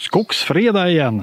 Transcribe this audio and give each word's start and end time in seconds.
Skogsfredag 0.00 0.90
igen. 0.90 1.22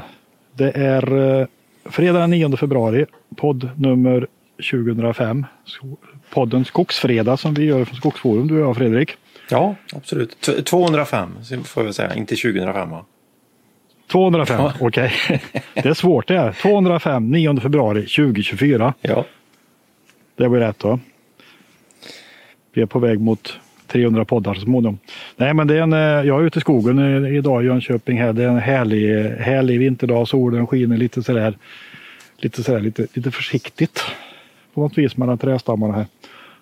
Det 0.54 0.72
är 0.72 1.40
eh, 1.42 1.48
fredag 1.86 2.20
den 2.20 2.30
9 2.30 2.58
februari, 2.58 3.06
podd 3.36 3.70
nummer 3.78 4.28
2005. 4.72 5.46
So- 5.66 5.98
Podden 6.30 6.66
Skogsfredag 6.66 7.40
som 7.40 7.54
vi 7.54 7.64
gör 7.66 7.86
från 7.86 7.96
Skogsforum, 7.96 8.48
du 8.48 8.56
och 8.62 8.70
jag 8.70 8.78
Fredrik. 8.78 9.18
Ja, 9.50 9.76
absolut. 9.94 10.42
T- 10.42 10.62
205 10.64 11.30
så 11.44 11.64
får 11.64 11.84
vi 11.84 11.94
säga, 11.94 12.16
inte 12.16 12.36
2005 12.36 12.90
va? 12.90 13.06
205, 14.12 14.60
Ja. 14.62 14.74
okej. 14.80 15.12
Det 15.74 15.86
är 15.86 15.94
svårt 15.94 16.28
det 16.28 16.40
här. 16.40 16.52
205, 16.52 17.32
9 17.32 17.60
februari 17.60 18.02
2024. 18.02 18.94
Ja. 19.02 19.26
Det 20.36 20.50
blir 20.50 20.60
rätt 20.60 20.84
va? 20.84 21.00
Vi 22.74 22.82
är 22.82 22.86
på 22.86 23.00
väg 23.00 23.20
mot 23.22 23.60
300 23.88 24.26
poddar 24.26 24.54
så 24.54 24.62
småningom. 24.62 25.00
Nej 25.36 25.54
men 25.54 25.68
det 25.68 25.78
är 25.78 25.82
en, 25.82 25.94
eh, 25.94 26.00
jag 26.00 26.42
är 26.42 26.46
ute 26.46 26.60
i 26.60 26.62
skogen 26.62 27.26
idag 27.26 27.64
i 27.64 27.66
Jönköping 27.66 28.18
här. 28.22 28.34
Det 28.34 28.44
är 28.44 28.48
en 28.50 28.58
härlig, 28.58 29.24
härlig 29.40 29.80
vinterdag. 29.80 30.28
Solen 30.28 30.68
skiner 30.68 30.98
lite 30.98 31.24
sådär. 31.24 31.58
Lite 32.38 32.64
sådär 32.64 32.80
lite, 32.80 33.08
lite 33.14 33.32
försiktigt. 33.32 34.02
På 34.74 34.82
något 34.82 34.98
vis 34.98 35.18
mellan 35.18 35.38
trädstammarna 35.38 35.94
här. 35.94 36.06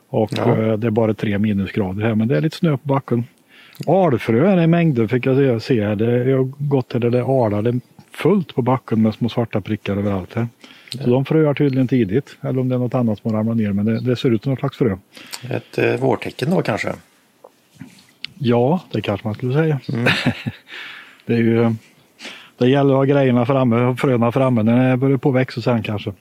Och 0.09 0.31
Ja. 0.37 0.57
eh, 0.57 0.73
det 0.77 0.87
är 0.87 0.91
bara 0.91 1.13
tre 1.13 1.37
minusgrader 1.39 2.03
här 2.05 2.15
men 2.15 2.27
det 2.27 2.37
är 2.37 2.41
lite 2.41 2.57
snö 2.57 2.71
på 2.77 2.87
backen. 2.87 3.23
Alfrö 3.87 4.51
är 4.51 4.55
det 4.55 4.63
i 4.63 4.67
mängder 4.67 5.07
fick 5.07 5.25
jag 5.25 5.61
se-. 5.61 5.95
Det, 5.95 6.29
jag 6.29 6.37
har 6.37 6.51
gått 6.57 6.89
till 6.89 7.01
det 7.01 7.19
är 7.19 7.79
fullt 8.11 8.55
på 8.55 8.61
backen 8.61 9.01
med 9.01 9.13
små 9.13 9.29
svarta 9.29 9.61
prickar 9.61 9.97
överallt 9.97 10.33
här. 10.33 10.47
Så 11.03 11.09
de 11.09 11.25
fröar 11.25 11.53
tydligen 11.53 11.87
tidigt. 11.87 12.37
Eller 12.41 12.59
om 12.59 12.69
det 12.69 12.75
är 12.75 12.79
något 12.79 12.95
annat 12.95 13.19
som 13.19 13.31
har 13.31 13.37
ramlat 13.37 13.57
ner. 13.57 13.71
Men 13.73 13.85
det, 13.85 13.99
det 13.99 14.15
ser 14.15 14.29
ut 14.31 14.43
som 14.43 14.49
något 14.51 14.59
slags 14.59 14.77
frö. 14.77 14.97
Ett 15.49 15.77
eh, 15.77 15.95
vårtecken 15.95 16.49
då 16.49 16.61
kanske? 16.61 16.93
Ja, 18.47 18.79
det 18.91 19.01
kanske 19.01 19.27
man 19.27 19.35
skulle 19.35 19.53
säga. 19.53 19.79
det 21.25 21.33
är 21.33 21.37
ju 21.37 21.75
det 22.57 22.69
gäller 22.69 22.89
att 22.93 22.97
ha 22.97 23.03
grejerna 23.03 23.45
framme 23.45 23.81
och 23.85 23.99
fröna 23.99 24.31
framme 24.31 24.63
när 24.63 24.89
det 24.91 24.97
börjar 24.97 25.17
på 25.17 25.31
växa 25.31 25.61
sen 25.61 25.83
kanske. 25.83 26.13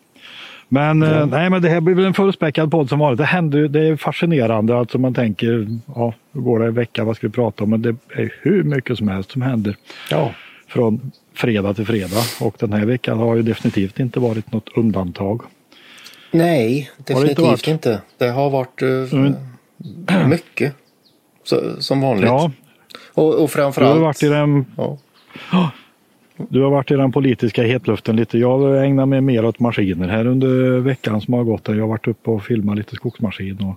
Men, 0.68 1.02
eh, 1.02 1.26
nej, 1.26 1.50
men 1.50 1.62
det 1.62 1.68
här 1.68 1.80
blir 1.80 1.94
väl 1.94 2.04
en 2.04 2.14
fullspäckad 2.14 2.70
podd 2.70 2.88
som 2.88 2.98
vanligt. 2.98 3.18
Det, 3.18 3.24
händer, 3.24 3.68
det 3.68 3.88
är 3.88 3.96
fascinerande. 3.96 4.76
Alltså 4.78 4.98
man 4.98 5.14
tänker, 5.14 5.66
ja, 5.94 6.14
hur 6.32 6.40
går 6.40 6.58
det 6.58 6.66
en 6.66 6.74
vecka, 6.74 7.04
vad 7.04 7.16
ska 7.16 7.26
vi 7.26 7.32
prata 7.32 7.64
om? 7.64 7.70
Men 7.70 7.82
det 7.82 7.96
är 8.14 8.32
hur 8.42 8.62
mycket 8.62 8.98
som 8.98 9.08
helst 9.08 9.30
som 9.30 9.42
händer 9.42 9.76
Ja. 10.10 10.30
från 10.68 11.10
fredag 11.34 11.74
till 11.74 11.86
fredag. 11.86 12.22
Och 12.40 12.56
den 12.58 12.72
här 12.72 12.86
veckan 12.86 13.18
har 13.18 13.36
ju 13.36 13.42
definitivt 13.42 14.00
inte 14.00 14.20
varit 14.20 14.52
något 14.52 14.68
undantag. 14.76 15.40
Nej, 16.30 16.90
Har 16.96 17.04
det 17.24 17.30
inte 17.30 17.42
definitivt 17.42 17.68
inte. 17.68 18.00
Det 18.18 18.28
har 18.28 18.50
varit 18.50 18.82
eh, 18.82 18.88
Mm. 19.18 19.34
mycket. 20.30 20.74
Så, 21.44 21.82
som 21.82 22.00
vanligt. 22.00 22.26
Ja, 22.26 22.50
Och, 23.14 23.24
och 23.28 23.34
du 23.34 23.40
har 23.40 23.46
framförallt... 23.48 24.00
varit 24.00 24.22
i 24.22 24.28
den 24.28 24.64
ja. 24.76 24.98
Du 26.48 26.62
har 26.62 26.70
varit 26.70 26.90
i 26.90 26.94
den 26.94 27.12
politiska 27.12 27.62
hetluften 27.62 28.16
lite. 28.16 28.38
Jag 28.38 28.84
ägnar 28.86 29.06
mig 29.06 29.20
mer 29.20 29.44
åt 29.44 29.60
maskiner 29.60 30.08
här 30.08 30.26
under 30.26 30.78
veckan 30.78 31.20
som 31.20 31.34
har 31.34 31.44
gått. 31.44 31.68
Jag 31.68 31.80
har 31.80 31.86
varit 31.88 32.08
uppe 32.08 32.30
och 32.30 32.44
filmat 32.44 32.76
lite 32.76 32.96
skogsmaskin 32.96 33.58
och 33.64 33.76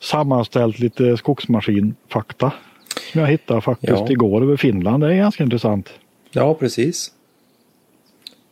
sammanställt 0.00 0.78
lite 0.78 1.16
skogsmaskinfakta. 1.16 2.52
Som 3.12 3.20
jag 3.20 3.28
hittade 3.28 3.60
faktiskt 3.60 3.92
Ja. 3.92 4.10
igår 4.10 4.42
över 4.42 4.56
Finland. 4.56 5.02
Det 5.02 5.12
är 5.12 5.16
ganska 5.16 5.44
intressant. 5.44 5.90
ja, 6.32 6.54
precis. 6.54 7.12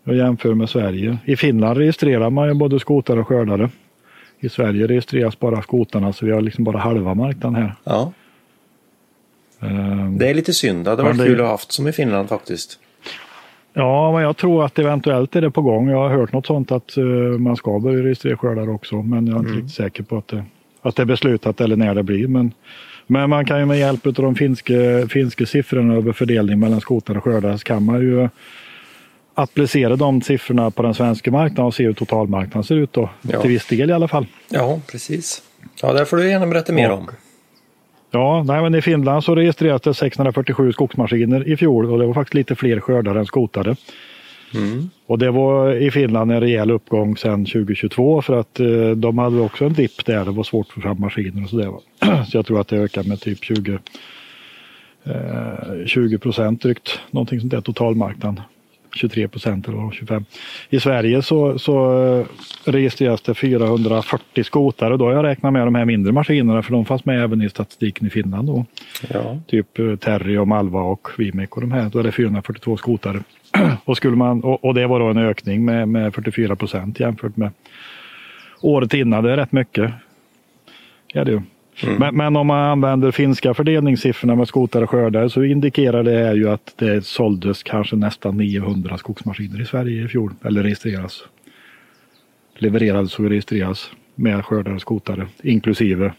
Jag 0.04 0.16
jämför 0.16 0.54
med 0.54 0.68
Sverige. 0.70 1.18
I 1.24 1.36
Finland 1.36 1.78
registrerar 1.78 2.30
man 2.30 2.48
ju 2.48 2.54
både 2.54 2.80
skotare 2.80 3.20
och 3.20 3.28
skördare. 3.28 3.70
I 4.40 4.48
Sverige 4.48 4.86
registreras 4.86 5.38
bara 5.40 5.62
skotarna 5.62 6.12
så 6.12 6.26
vi 6.26 6.32
har 6.32 6.40
liksom 6.40 6.64
bara 6.64 6.78
halva 6.78 7.14
marknaden 7.14 7.62
här. 7.62 7.74
Ja. 7.84 8.12
Ehm, 9.64 10.18
Det 10.18 10.30
är 10.30 10.34
lite 10.34 10.52
synd. 10.52 10.84
Det 10.84 10.90
hade 10.90 11.02
varit 11.02 11.18
det- 11.18 11.24
kul 11.24 11.40
att 11.40 11.44
ha 11.46 11.50
haft 11.50 11.72
som 11.72 11.88
i 11.88 11.92
Finland 11.92 12.28
faktiskt. 12.28 12.78
Ja, 13.72 14.12
men 14.12 14.22
jag 14.22 14.36
tror 14.36 14.64
att 14.64 14.78
eventuellt 14.78 15.36
är 15.36 15.40
det 15.40 15.50
på 15.50 15.62
gång. 15.62 15.88
Jag 15.88 15.98
har 15.98 16.08
hört 16.08 16.32
något 16.32 16.46
sånt 16.46 16.72
att 16.72 16.96
eh, 16.96 17.04
man 17.38 17.56
ska 17.56 17.78
börja 17.78 18.04
registrera 18.04 18.36
skördar 18.36 18.70
också. 18.70 19.02
Men 19.02 19.26
jag 19.26 19.34
är 19.34 19.38
inte 19.38 19.50
Mm. 19.50 19.60
riktigt 19.62 19.76
säker 19.76 20.02
på 20.02 20.16
att 20.16 20.28
det, 20.28 20.44
att 20.82 20.96
det 20.96 21.02
är 21.02 21.06
beslutat 21.06 21.60
eller 21.60 21.76
när 21.76 21.94
det 21.94 22.02
blir. 22.02 22.28
Men, 22.28 22.52
men 23.06 23.30
man 23.30 23.44
kan 23.44 23.58
ju 23.58 23.66
med 23.66 23.78
hjälp 23.78 24.06
av 24.06 24.12
de 24.12 24.34
finska, 24.34 24.74
finska 25.08 25.46
siffrorna 25.46 25.94
över 25.94 26.12
fördelning 26.12 26.58
mellan 26.60 26.80
skotar 26.80 27.16
och 27.16 27.24
skördar 27.24 27.56
så 27.56 27.64
kan 27.64 27.84
man 27.84 28.00
ju 28.00 28.28
applicera 29.34 29.96
de 29.96 30.22
siffrorna 30.22 30.70
på 30.70 30.82
den 30.82 30.94
svenska 30.94 31.30
marknaden 31.30 31.64
och 31.64 31.74
se 31.74 31.84
hur 31.84 31.92
totalmarknaden 31.92 32.64
ser 32.64 32.74
ut 32.76 32.92
då. 32.92 33.10
Ja. 33.22 33.40
Till 33.40 33.50
viss 33.50 33.66
del 33.66 33.90
i 33.90 33.92
alla 33.92 34.08
fall. 34.08 34.26
Ja, 34.48 34.80
precis. 34.90 35.42
Ja, 35.82 35.92
där 35.92 36.04
får 36.04 36.16
du 36.16 36.28
gärna 36.30 36.46
berätta 36.46 36.72
mer 36.72 36.90
Och- 36.92 36.98
om. 36.98 37.10
Ja, 38.14 38.42
nej, 38.46 38.62
men 38.62 38.74
i 38.74 38.82
Finland 38.82 39.24
så 39.24 39.34
registreras 39.34 39.82
det 39.82 39.94
647 39.94 40.72
skogsmaskiner 40.72 41.48
i 41.48 41.56
fjol 41.56 41.90
och 41.90 41.98
det 41.98 42.06
var 42.06 42.14
faktiskt 42.14 42.34
lite 42.34 42.54
fler 42.54 42.80
skördare 42.80 43.18
än 43.18 43.26
skotare. 43.26 43.76
Mm. 44.54 44.90
Och 45.06 45.18
det 45.18 45.30
var 45.30 45.72
i 45.72 45.90
Finland 45.90 46.32
en 46.32 46.40
rejäl 46.40 46.70
uppgång 46.70 47.16
sedan 47.16 47.44
2022 47.44 48.22
för 48.22 48.40
att 48.40 48.60
eh, 48.60 48.90
de 48.90 49.18
hade 49.18 49.40
också 49.40 49.64
en 49.64 49.72
dipp 49.72 50.04
där. 50.04 50.24
Det 50.24 50.30
var 50.30 50.44
svårt 50.44 50.66
att 50.66 50.72
få 50.72 50.80
fram 50.80 51.00
maskiner 51.00 51.42
och 51.42 51.50
sådär. 51.50 51.66
va. 51.66 51.80
Så 52.30 52.36
jag 52.36 52.46
tror 52.46 52.60
att 52.60 52.68
det 52.68 52.76
ökar 52.76 53.02
med 53.02 53.20
typ 53.20 53.44
20, 53.44 53.78
eh, 55.04 55.86
20 55.86 56.18
procent 56.18 56.62
drygt. 56.62 57.00
Någonting 57.10 57.40
sånt 57.40 57.52
där 57.52 57.60
totalmarknaden. 57.60 58.40
23 58.94 59.28
procent 59.28 59.68
eller 59.68 59.78
vad, 59.78 59.94
25. 59.94 60.24
I 60.70 60.80
Sverige 60.80 61.22
så, 61.22 61.58
så 61.58 62.04
eh, 62.04 62.26
registreras 62.64 63.20
det 63.20 63.34
440 63.34 64.44
skotare. 64.44 64.96
Då 64.96 65.04
har 65.04 65.12
jag 65.12 65.24
räknat 65.24 65.52
med 65.52 65.66
de 65.66 65.74
här 65.74 65.84
mindre 65.84 66.12
maskinerna 66.12 66.62
för 66.62 66.72
de 66.72 66.84
fanns 66.84 67.04
med 67.04 67.22
även 67.22 67.42
i 67.42 67.50
statistiken 67.50 68.06
i 68.06 68.10
Finland. 68.10 68.48
Då. 68.48 68.64
Ja. 69.08 69.38
Typ 69.46 69.78
eh, 69.78 69.96
Terry 69.96 70.36
och 70.36 70.48
Malva 70.48 70.80
och 70.80 71.08
Vimek 71.18 71.56
och 71.56 71.60
de 71.60 71.72
här. 71.72 71.90
Då 71.90 71.98
är 71.98 72.02
det 72.02 72.12
442 72.12 72.76
skotare. 72.76 73.22
och, 73.84 73.96
skulle 73.96 74.16
man, 74.16 74.44
och, 74.44 74.64
och 74.64 74.74
det 74.74 74.86
var 74.86 75.00
då 75.00 75.06
en 75.06 75.18
ökning 75.18 75.64
med, 75.64 75.88
med 75.88 76.14
44 76.14 76.56
procent 76.56 77.00
jämfört 77.00 77.36
med 77.36 77.50
året 78.60 78.94
innan. 78.94 79.24
Det 79.24 79.32
är 79.32 79.36
rätt 79.36 79.52
mycket. 79.52 79.92
Ja, 81.12 81.24
det 81.24 81.32
är 81.32 81.42
ju. 81.76 81.98
Men, 81.98 82.16
men 82.16 82.36
om 82.36 82.46
man 82.46 82.70
använder 82.70 83.10
finska 83.10 83.54
fördelningssiffrorna 83.54 84.34
med 84.34 84.48
skotare 84.48 84.84
och 84.84 84.90
skördare 84.90 85.30
så 85.30 85.44
indikerar 85.44 86.02
det 86.02 86.10
här 86.10 86.34
ju 86.34 86.50
att 86.50 86.74
det 86.76 87.06
såldes 87.06 87.62
kanske 87.62 87.96
nästan 87.96 88.36
900 88.36 88.98
skogsmaskiner 88.98 89.60
i 89.60 89.66
Sverige 89.66 90.04
i 90.04 90.08
fjol. 90.08 90.34
Eller 90.44 90.62
registreras. 90.62 91.24
Levererades 92.54 93.18
och 93.18 93.28
registreras 93.28 93.90
med 94.14 94.44
skördare 94.44 94.74
och 94.74 94.80
skotare 94.80 95.26
inklusive 95.42 96.12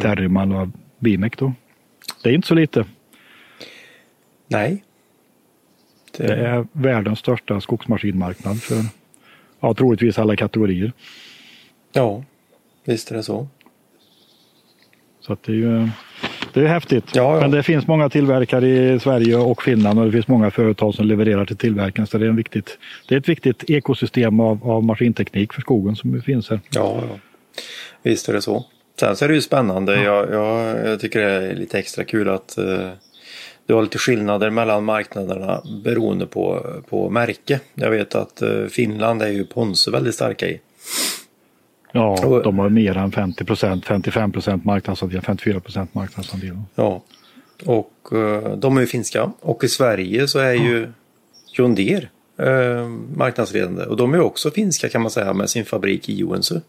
Terryman 0.00 0.52
och 0.52 0.68
Vimek 0.98 1.38
då. 1.38 1.52
Det 2.22 2.30
är 2.30 2.34
inte 2.34 2.48
så 2.48 2.54
lite. 2.54 2.84
Nej. 4.48 4.84
Det, 6.16 6.26
Det 6.26 6.34
är 6.34 6.66
världens 6.72 7.18
största 7.18 7.60
skogsmaskinmarknad 7.60 8.62
för 8.62 8.76
ja, 9.60 9.74
troligtvis 9.74 10.18
alla 10.18 10.36
kategorier. 10.36 10.92
Ja, 11.92 12.24
visst 12.84 13.10
är 13.10 13.16
det 13.16 13.22
så. 13.22 13.48
Så 15.20 15.36
det 15.46 15.52
är 15.52 15.56
ju 15.56 15.88
det 16.52 16.60
är 16.60 16.66
häftigt. 16.66 17.04
Ja, 17.12 17.34
ja. 17.34 17.40
Men 17.40 17.50
det 17.50 17.62
finns 17.62 17.86
många 17.86 18.08
tillverkare 18.08 18.68
i 18.68 19.00
Sverige 19.00 19.36
och 19.36 19.62
Finland 19.62 19.98
och 19.98 20.06
det 20.06 20.12
finns 20.12 20.28
många 20.28 20.50
företag 20.50 20.94
som 20.94 21.06
levererar 21.06 21.44
till 21.44 21.56
tillverkaren. 21.56 22.06
Så 22.06 22.18
det 22.18 22.24
är, 22.24 22.28
en 22.28 22.36
viktigt, 22.36 22.78
det 23.08 23.14
är 23.14 23.18
ett 23.18 23.28
viktigt 23.28 23.70
ekosystem 23.70 24.40
av, 24.40 24.70
av 24.70 24.84
maskinteknik 24.84 25.52
för 25.52 25.60
skogen 25.60 25.96
som 25.96 26.22
finns 26.22 26.50
här. 26.50 26.60
Ja, 26.70 27.02
ja. 27.08 27.18
Visst 28.02 28.28
är 28.28 28.32
det 28.32 28.42
så. 28.42 28.64
Sen 29.00 29.16
så 29.16 29.24
är 29.24 29.28
det 29.28 29.34
ju 29.34 29.40
spännande. 29.40 30.02
Jag, 30.02 30.30
jag, 30.30 30.86
jag 30.86 31.00
tycker 31.00 31.20
det 31.20 31.30
är 31.30 31.54
lite 31.56 31.78
extra 31.78 32.04
kul 32.04 32.28
att 32.28 32.58
eh, 32.58 32.90
du 33.66 33.74
har 33.74 33.82
lite 33.82 33.98
skillnader 33.98 34.50
mellan 34.50 34.84
marknaderna 34.84 35.62
beroende 35.84 36.26
på, 36.26 36.66
på 36.88 37.10
märke. 37.10 37.60
Jag 37.74 37.90
vet 37.90 38.14
att 38.14 38.42
eh, 38.42 38.66
Finland 38.66 39.22
är 39.22 39.28
ju 39.28 39.44
Ponsse 39.44 39.90
väldigt 39.90 40.14
starka 40.14 40.48
i. 40.48 40.60
Ja, 41.92 42.26
Och- 42.26 42.42
de 42.42 42.58
har 42.58 42.68
mer 42.68 42.96
än 42.96 43.12
50 43.12 43.44
procent, 43.44 43.84
55 43.86 44.32
procent 44.32 44.64
marknadsandel, 44.64 45.20
54 45.22 45.60
procent 45.60 45.94
marknadsandel. 45.94 46.58
Ja. 46.74 47.02
Och 47.66 47.92
eh, 48.12 48.56
de 48.56 48.76
är 48.76 48.80
ju 48.80 48.86
finska. 48.86 49.32
Och 49.40 49.64
i 49.64 49.68
Sverige 49.68 50.28
så 50.28 50.38
är 50.38 50.52
ju 50.52 50.88
John 51.52 51.74
Deere 51.74 52.08
eh, 52.38 52.88
marknadsledande. 53.16 53.84
Och 53.84 53.96
de 53.96 54.14
är 54.14 54.20
också 54.20 54.50
finska 54.50 54.88
kan 54.88 55.02
man 55.02 55.10
säga 55.10 55.32
med 55.32 55.50
sin 55.50 55.64
fabrik 55.64 56.08
i 56.08 56.18
Joensuu. 56.18 56.60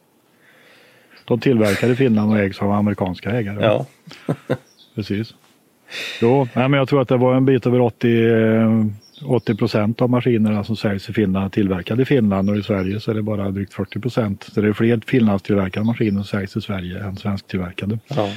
De 1.26 1.40
tillverkar 1.40 1.90
i 1.90 1.96
Finland 1.96 2.32
och 2.32 2.40
ägs 2.40 2.60
av 2.62 2.72
amerikanska 2.72 3.30
ägare. 3.32 3.58
Ja. 3.66 3.86
Precis. 4.96 5.34
Jo, 6.22 6.48
nej, 6.56 6.70
men 6.70 6.78
jag 6.78 6.88
tror 6.90 7.02
att 7.02 7.08
det 7.08 7.18
var 7.18 7.36
en 7.36 7.46
bit 7.46 7.66
över 7.66 7.80
80, 7.82 8.26
eh, 8.26 8.86
80 9.26 9.56
procent 9.56 10.02
av 10.02 10.10
maskinerna 10.10 10.64
som 10.64 10.76
säljs 10.76 11.10
i 11.10 11.14
Finland 11.14 11.52
tillverkade 11.52 12.02
i 12.02 12.06
Finland 12.06 12.50
och 12.50 12.58
i 12.58 12.64
Sverige 12.64 13.00
så 13.00 13.12
är 13.12 13.16
det 13.16 13.22
bara 13.22 13.52
drygt 13.52 13.74
40 13.74 14.00
procent. 14.00 14.44
Så 14.44 14.62
det 14.62 14.68
är 14.68 14.74
fler 14.74 15.02
finlandstillverkade 15.06 15.86
maskiner 15.86 16.12
som 16.12 16.24
säljs 16.24 16.56
i 16.56 16.62
Sverige 16.62 17.04
än 17.04 17.18
svensktillverkade. 17.18 18.00
ja. 18.08 18.30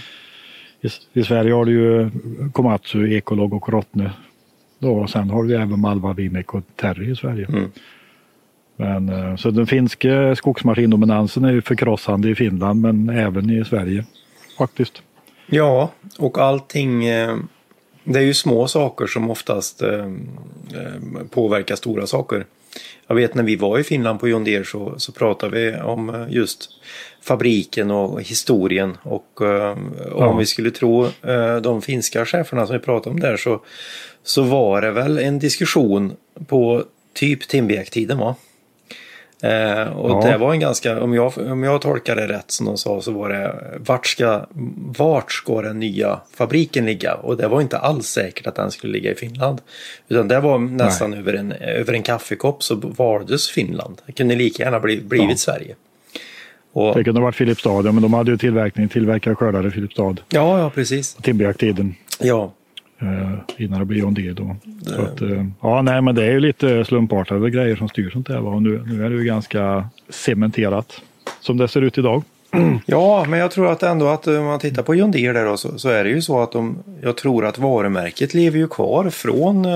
I, 0.81 1.20
I 1.20 1.25
Sverige 1.25 1.52
har 1.52 1.64
du 1.64 1.72
ju 1.72 2.10
Komatsu, 2.52 3.14
Ecolog 3.16 3.54
och 3.54 3.69
Rottne. 3.69 4.10
Då, 4.78 4.94
och 4.94 5.10
sen 5.10 5.31
har 5.31 5.42
vi 5.42 5.54
även 5.54 5.81
Malva, 5.81 6.12
Vimek 6.12 6.54
och 6.54 6.62
Terry 6.76 7.10
i 7.10 7.16
Sverige. 7.16 7.46
Mm. 7.46 7.70
Men, 8.76 9.08
eh, 9.08 9.36
så 9.36 9.50
den 9.50 9.66
finska 9.66 10.36
skogsmaskindominansen 10.36 11.44
är 11.44 11.52
ju 11.52 11.62
förkrossande 11.62 12.31
i 12.31 12.34
Finland 12.34 12.81
men 12.81 13.08
även 13.08 13.50
i 13.50 13.64
Sverige 13.64 14.04
faktiskt. 14.58 15.02
Ja, 15.46 15.90
och 16.19 16.38
allting, 16.38 17.04
eh, 17.04 17.36
Det 18.05 18.19
är 18.19 18.23
ju 18.23 18.35
små 18.35 18.69
saker 18.69 19.06
som 19.06 19.31
oftast 19.31 19.83
eh, 19.83 20.05
eh, 20.75 21.25
påverkar 21.31 21.77
stora 21.77 22.06
saker. 22.06 22.47
Jag 23.06 23.15
vet 23.15 23.35
när 23.35 23.43
vi 23.43 23.56
var 23.56 23.79
i 23.79 23.85
Finland 23.85 24.21
på 24.21 24.29
John 24.29 24.45
Deere 24.45 24.65
så, 24.65 24.95
så 24.99 25.12
pratade 25.12 25.56
vi 25.56 25.81
om 25.81 26.09
eh, 26.09 26.27
just 26.29 26.71
fabriken 27.23 27.91
och 27.91 28.23
historien 28.23 28.97
och 29.03 29.41
eh, 29.41 29.77
ja. 30.11 30.27
om 30.27 30.39
vi 30.39 30.47
skulle 30.47 30.71
tro 30.71 31.05
eh, 31.05 31.56
de 31.56 31.83
finska 31.83 32.25
cheferna 32.25 32.67
som 32.67 32.77
vi 32.77 32.83
pratade 32.83 33.15
om 33.15 33.21
där 33.21 33.37
så, 33.37 33.61
så 34.23 34.43
var 34.43 34.83
det 34.83 34.91
väl 34.91 35.19
en 35.19 35.39
diskussion 35.39 36.12
på 36.47 36.85
typ 37.15 37.49
Timbiak-tiden 37.49 38.19
va? 38.19 38.35
Eh, 39.44 39.88
och 39.88 40.11
ja. 40.11 40.31
det 40.31 40.38
var 40.38 40.52
en 40.52 40.61
ganska, 40.61 41.02
om 41.02 41.14
jag, 41.14 41.32
om 41.38 41.62
jag 41.62 41.81
tolkar 41.81 42.17
det 42.17 42.29
rätt 42.29 42.50
som 42.50 42.67
de 42.67 42.79
sa 42.79 43.00
så 43.00 43.12
var 43.12 43.29
det 43.29 43.55
vart 43.87 44.06
ska, 44.06 44.46
vart 44.99 45.32
ska 45.32 45.62
den 45.62 45.79
nya 45.81 46.20
fabriken 46.35 46.87
ligga? 46.87 47.14
Och 47.14 47.37
det 47.37 47.49
var 47.49 47.61
inte 47.61 47.79
alls 47.79 48.06
säkert 48.06 48.46
att 48.46 48.55
den 48.55 48.70
skulle 48.70 48.93
ligga 48.93 49.11
i 49.11 49.14
Finland. 49.14 49.61
Utan 50.08 50.29
det 50.29 50.41
var 50.41 50.58
nästan 50.58 51.14
över 51.14 51.35
en, 51.35 51.52
över 51.52 51.93
en 51.93 52.02
kaffekopp 52.02 52.62
så 52.62 52.75
valdes 52.75 53.49
Finland. 53.49 54.02
Det 54.06 54.12
kunde 54.12 54.35
lika 54.35 54.62
gärna 54.62 54.81
bli, 54.81 55.00
blivit 55.00 55.31
ja. 55.31 55.37
Sverige. 55.37 55.75
Och, 56.73 56.94
det 56.94 57.05
kunde 57.05 57.20
ha 57.20 57.25
varit 57.25 57.37
Filipstad, 57.37 57.82
men 57.82 58.02
de 58.02 58.14
hade 58.14 58.31
ju 58.31 58.37
tillverkning, 58.37 58.88
tillverkare 58.88 59.35
skördare 59.35 59.70
Filipstad. 59.70 60.17
Ja, 60.29 60.58
ja 60.58 60.70
precis. 60.70 61.14
Timberjakt-tiden. 61.14 61.94
Ja. 62.20 62.52
Uh, 63.05 63.39
innan 63.56 63.79
det 63.79 63.85
blev 63.85 64.01
John 64.01 64.15
Deere 64.15 64.33
då. 64.33 64.56
Så 64.87 65.03
att, 65.03 65.23
uh, 65.23 65.45
ja, 65.61 65.83
nej, 65.83 66.03
men 66.03 66.15
det 66.15 66.25
är 66.25 66.31
ju 66.31 66.41
lite 66.41 66.85
slumpartade 66.85 67.51
grejer 67.51 67.77
som 67.77 67.89
styr 67.89 68.11
sånt 68.11 68.27
där. 68.27 68.47
Och 68.47 68.62
nu, 68.62 68.83
nu 68.87 69.05
är 69.06 69.11
det 69.11 69.17
ju 69.17 69.25
ganska 69.25 69.89
cementerat 70.09 71.01
som 71.41 71.56
det 71.56 71.69
ser 71.69 71.83
ut 71.83 71.99
idag. 71.99 72.23
Ja, 72.87 73.25
men 73.29 73.39
jag 73.39 73.51
tror 73.51 73.73
att 73.73 73.83
ändå 73.83 74.09
att 74.09 74.27
om 74.27 74.45
man 74.45 74.59
tittar 74.59 74.83
på 74.83 74.95
John 74.95 75.11
Deere 75.11 75.33
där 75.33 75.45
då, 75.45 75.56
så, 75.56 75.79
så, 75.79 75.89
är 75.89 76.05
det 76.05 76.11
ju 76.11 76.23
så 76.23 76.41
att 76.41 76.53
de, 76.53 76.79
jag 77.03 77.17
tror 77.17 77.47
att 77.47 77.59
varumärket 77.59 78.35
lever 78.35 78.59
ju 78.59 78.69
kvar 78.69 79.11
från 79.11 79.67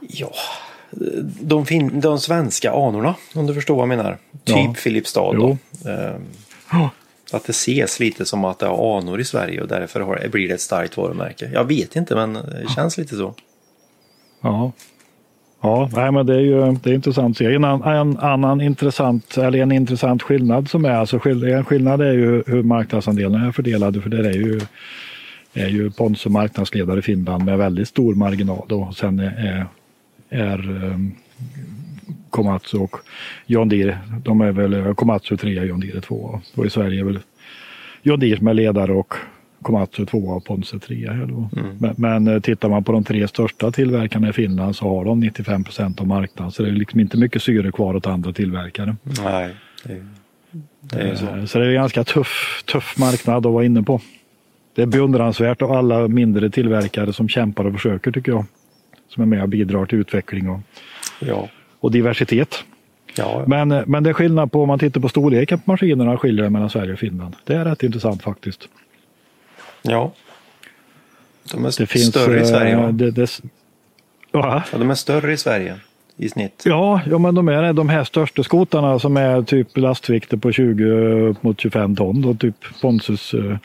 ja, 0.00 0.32
de, 1.40 1.66
fin, 1.66 2.00
de 2.00 2.18
svenska 2.18 2.72
anorna, 2.72 3.14
om 3.34 3.46
du 3.46 3.54
förstår 3.54 3.74
vad 3.74 3.82
jag 3.82 3.96
menar. 3.96 4.18
Typ 4.44 4.56
ja. 4.56 4.74
Filipstad. 4.76 5.32
Då. 5.32 5.48
Uh, 5.86 6.88
att 7.32 7.44
det 7.44 7.50
ses 7.50 8.00
lite 8.00 8.24
som 8.24 8.44
att 8.44 8.58
det 8.58 8.66
har 8.66 8.98
anor 8.98 9.20
i 9.20 9.24
Sverige 9.24 9.60
och 9.60 9.68
därför 9.68 10.00
har, 10.00 10.28
blir 10.28 10.48
det 10.48 10.54
ett 10.54 10.60
starkt 10.60 10.96
varumärke. 10.96 11.50
Jag 11.52 11.64
vet 11.64 11.96
inte 11.96 12.14
men 12.14 12.32
det 12.32 12.68
känns 12.74 12.98
lite 12.98 13.16
så. 13.16 13.34
Ja, 14.40 14.72
Ja, 15.60 15.90
nej, 15.92 16.12
men 16.12 16.26
det 16.26 16.34
är 16.34 16.40
ju 16.40 16.72
det 16.82 16.90
är 16.90 16.94
intressant 16.94 17.30
att 17.30 17.38
se. 17.38 17.54
En, 17.54 17.64
en, 17.64 18.18
annan 18.18 18.60
intressant, 18.60 19.38
eller 19.38 19.58
en 19.58 19.72
intressant 19.72 20.22
skillnad 20.22 20.70
som 20.70 20.84
är, 20.84 20.90
alltså 20.90 21.18
skill, 21.18 21.44
en 21.44 21.64
skillnad 21.64 22.00
är 22.00 22.12
ju 22.12 22.42
hur 22.46 22.62
marknadsandelen 22.62 23.42
är 23.42 23.52
fördelade 23.52 24.00
för 24.00 24.10
det 24.10 24.28
är 24.28 24.32
ju, 24.32 24.60
är 25.54 25.68
ju 25.68 25.90
Ponsse 25.90 26.28
marknadsledare 26.28 26.98
i 26.98 27.02
Finland 27.02 27.44
med 27.44 27.58
väldigt 27.58 27.88
stor 27.88 28.14
marginal 28.14 28.72
och 28.72 28.96
sen 28.96 29.18
är, 29.18 29.66
är 30.30 30.70
um, 30.70 31.14
Komatsu 32.30 32.78
och 32.78 32.96
John 33.46 33.68
Deere. 33.68 33.98
De 34.24 34.40
är 34.40 34.52
väl 34.52 34.94
Komatsu 34.94 35.36
3, 35.36 35.50
John 35.64 35.80
Deere 35.80 36.00
2. 36.00 36.40
Och 36.54 36.66
i 36.66 36.70
Sverige 36.70 37.00
är 37.00 37.04
väl 37.04 37.18
John 38.02 38.20
Deere 38.20 38.38
som 38.38 38.48
är 38.48 38.54
ledare 38.54 38.92
och 38.92 39.14
Komatsu 39.62 40.06
2 40.06 40.18
och 40.18 40.44
Ponsse 40.44 40.78
3. 40.78 41.06
Mm. 41.06 41.48
Men, 41.78 41.94
men 41.96 42.28
eh, 42.28 42.40
tittar 42.40 42.68
man 42.68 42.84
på 42.84 42.92
de 42.92 43.04
tre 43.04 43.28
största 43.28 43.70
tillverkarna 43.70 44.28
i 44.28 44.32
Finland 44.32 44.76
så 44.76 44.88
har 44.88 45.04
de 45.04 45.20
95 45.20 45.64
procent 45.64 46.00
av 46.00 46.06
marknaden. 46.06 46.52
Så 46.52 46.62
det 46.62 46.68
är 46.68 46.72
liksom 46.72 47.00
inte 47.00 47.16
mycket 47.16 47.42
syre 47.42 47.72
kvar 47.72 47.96
åt 47.96 48.06
andra 48.06 48.32
tillverkare. 48.32 48.96
Nej, 49.24 49.54
det, 49.84 50.02
det 50.80 51.00
är 51.00 51.14
så. 51.14 51.26
Eh, 51.26 51.44
så 51.44 51.58
det 51.58 51.64
är 51.64 51.68
en 51.68 51.74
ganska 51.74 52.04
tuff, 52.04 52.62
tuff 52.66 52.98
marknad 52.98 53.46
att 53.46 53.52
vara 53.52 53.64
inne 53.64 53.82
på. 53.82 54.00
Det 54.74 54.82
är 54.82 54.86
beundransvärt 54.86 55.62
av 55.62 55.72
alla 55.72 56.08
mindre 56.08 56.50
tillverkare 56.50 57.12
som 57.12 57.28
kämpar 57.28 57.64
och 57.64 57.72
försöker 57.72 58.12
tycker 58.12 58.32
jag. 58.32 58.44
Som 59.08 59.22
är 59.22 59.26
med 59.26 59.42
och 59.42 59.48
bidrar 59.48 59.86
till 59.86 59.98
utveckling 59.98 60.48
och, 60.48 60.60
ja. 61.20 61.48
Och 61.80 61.90
diversitet. 61.90 62.64
Ja. 63.16 63.44
Men, 63.46 63.72
eh, 63.72 63.82
men 63.86 64.02
det 64.02 64.10
är 64.10 64.14
skillnad 64.14 64.52
på 64.52 64.62
om 64.62 64.68
man 64.68 64.78
tittar 64.78 65.00
på 65.00 65.08
storleken 65.08 65.58
på 65.58 65.70
maskinerna 65.70 66.18
skiljer 66.18 66.44
det 66.44 66.50
mellan 66.50 66.70
Sverige 66.70 66.92
och 66.92 66.98
Finland. 66.98 67.36
Det 67.44 67.54
är 67.54 67.64
rätt 67.64 67.82
intressant 67.82 68.22
faktiskt. 68.22 68.68
Ja. 69.82 70.12
De 71.52 71.64
är 71.64 71.78
det 71.78 71.86
finns, 71.86 72.06
större 72.06 72.40
i 72.40 72.44
Sverige 72.44 72.76
va? 72.76 72.92
Det, 72.92 73.10
det, 73.10 73.40
ja, 74.32 74.62
de 74.72 74.90
är 74.90 74.94
större 74.94 75.32
i 75.32 75.36
Sverige 75.36 75.76
i 76.16 76.28
snitt. 76.28 76.62
Ja, 76.66 77.00
ja 77.10 77.18
men 77.18 77.34
de 77.34 77.48
är 77.48 77.72
de 77.72 77.88
här 77.88 78.04
största 78.04 78.42
skotarna 78.42 78.98
som 78.98 79.16
är 79.16 79.42
typ 79.42 79.76
lastvikter 79.76 80.36
på 80.36 80.52
20 80.52 81.34
mot 81.40 81.60
25 81.60 81.96
ton. 81.96 82.22
Då, 82.22 82.34
typ 82.34 82.80
Ponsus 82.80 83.34
uh, 83.34 83.56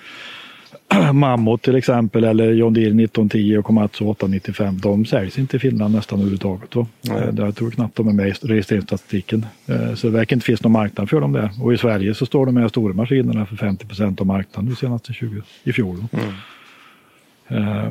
Mammut 1.14 1.62
till 1.62 1.76
exempel 1.76 2.24
eller 2.24 2.52
John 2.52 2.74
Deere 2.74 2.88
1910 2.88 3.58
och 3.58 3.66
Komatsu 3.66 4.06
895. 4.06 4.78
De 4.78 5.06
säljs 5.06 5.40
inte 5.40 5.58
i 5.58 5.60
Finland 5.60 5.96
nästan 5.96 6.20
överhuvudtaget. 6.20 6.72
Då. 6.72 6.88
Mm. 7.10 7.36
Jag 7.36 7.56
tror 7.56 7.72
knappt 7.72 7.96
de 7.96 8.08
är 8.08 8.14
med 8.14 8.28
i 8.28 8.32
registreringsstatistiken. 8.32 9.46
Eh, 9.66 9.94
så 9.94 10.08
det 10.08 10.14
verkar 10.14 10.36
inte 10.36 10.46
finnas 10.46 10.64
någon 10.64 10.72
marknad 10.72 11.10
för 11.10 11.22
dem 11.22 11.32
där. 11.32 11.50
Och 11.62 11.74
i 11.74 11.78
Sverige 11.78 12.14
så 12.14 12.26
står 12.26 12.46
de 12.46 12.56
med 12.56 12.70
stora 12.70 12.94
maskinerna 12.94 13.46
för 13.46 13.56
50 13.56 13.86
procent 13.86 14.22
av 14.22 14.28
marknaden 14.28 14.70
nu 14.70 14.76
senaste 14.76 15.14
20, 15.14 15.42
i 15.64 15.74
fjol. 15.74 16.06
Mm. 16.12 16.34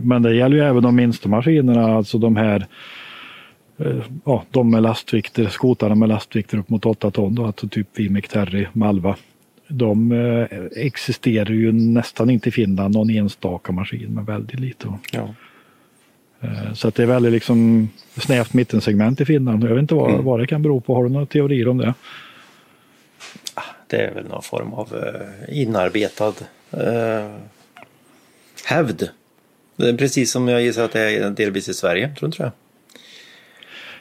Men 0.09 0.23
det 0.23 0.35
gäller 0.35 0.57
ju 0.57 0.63
även 0.63 0.83
de 0.83 0.97
minsta 0.97 1.29
maskinerna, 1.29 1.97
alltså 1.97 2.19
de 2.19 2.37
här 2.37 2.67
ja, 4.25 4.45
de 4.51 4.71
med 4.71 4.83
lastvikter, 4.83 5.47
skotarna 5.47 5.95
med 5.95 6.09
lastvikter 6.09 6.59
upp 6.59 6.69
mot 6.69 6.87
8 6.87 7.11
ton, 7.11 7.35
då, 7.35 7.47
alltså 7.47 7.69
typ 7.69 7.99
Vimic 7.99 8.29
Terry, 8.29 8.67
Malva 8.73 9.17
de 9.73 10.13
eh, 10.13 10.85
existerar 10.85 11.51
ju 11.51 11.73
nästan 11.73 12.31
inte 12.31 12.49
i 12.49 12.53
Finland, 12.53 12.95
någon 12.95 13.11
enstaka 13.11 13.73
maskin, 13.73 14.15
men 14.15 14.25
väldigt 14.25 14.61
lite. 14.61 14.99
Ja. 15.13 15.35
Eh, 16.41 16.73
så 16.75 16.89
att 16.89 16.95
det 16.95 17.03
är 17.03 17.07
väldigt 17.07 17.33
liksom 17.33 17.89
snävt 18.17 18.55
mittensegment 18.55 19.21
i 19.21 19.25
Finland. 19.25 19.65
Jag 19.65 19.69
vet 19.69 19.79
inte 19.79 19.95
vad, 19.95 20.11
mm. 20.11 20.25
vad 20.25 20.41
det 20.41 20.47
kan 20.47 20.63
bero 20.63 20.81
på. 20.81 20.95
Har 20.95 21.05
du 21.05 21.11
några 21.11 21.27
teorier 21.27 21.69
om 21.69 21.79
det? 21.79 21.95
Det 23.87 23.97
är 23.97 24.15
väl 24.15 24.29
någon 24.29 24.43
form 24.43 24.73
av 24.73 24.95
uh, 24.95 25.61
inarbetad 25.61 26.35
uh, 26.75 27.37
hävd. 28.65 29.09
Precis 29.99 30.33
som 30.33 30.49
jag 30.49 30.63
gissar 30.63 30.85
att 30.85 30.93
det 30.93 31.01
är 31.01 31.31
delvis 31.31 31.69
i 31.69 31.75
Sverige, 31.75 32.15
tror 32.19 32.27
inte 32.27 32.43
det? 32.43 32.53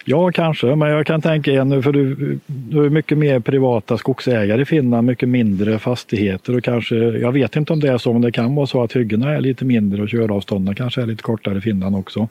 Ja, 0.05 0.31
kanske, 0.31 0.75
men 0.75 0.89
jag 0.89 1.05
kan 1.05 1.21
tänka 1.21 1.51
igen 1.51 1.83
för 1.83 1.91
du, 1.91 2.39
du 2.45 2.85
är 2.85 2.89
mycket 2.89 3.17
mer 3.17 3.39
privata 3.39 3.97
skogsägare 3.97 4.61
i 4.61 4.65
Finland, 4.65 5.07
mycket 5.07 5.29
mindre 5.29 5.79
fastigheter 5.79 6.57
och 6.57 6.63
kanske, 6.63 6.95
jag 6.95 7.31
vet 7.31 7.55
inte 7.55 7.73
om 7.73 7.79
det 7.79 7.87
är 7.87 7.97
så, 7.97 8.13
men 8.13 8.21
det 8.21 8.31
kan 8.31 8.55
vara 8.55 8.67
så 8.67 8.83
att 8.83 8.95
hyggena 8.95 9.31
är 9.31 9.41
lite 9.41 9.65
mindre 9.65 10.01
och 10.01 10.09
köravstånden 10.09 10.75
kanske 10.75 11.01
är 11.01 11.05
lite 11.05 11.23
kortare 11.23 11.57
i 11.57 11.61
Finland 11.61 11.95
också 11.95 12.27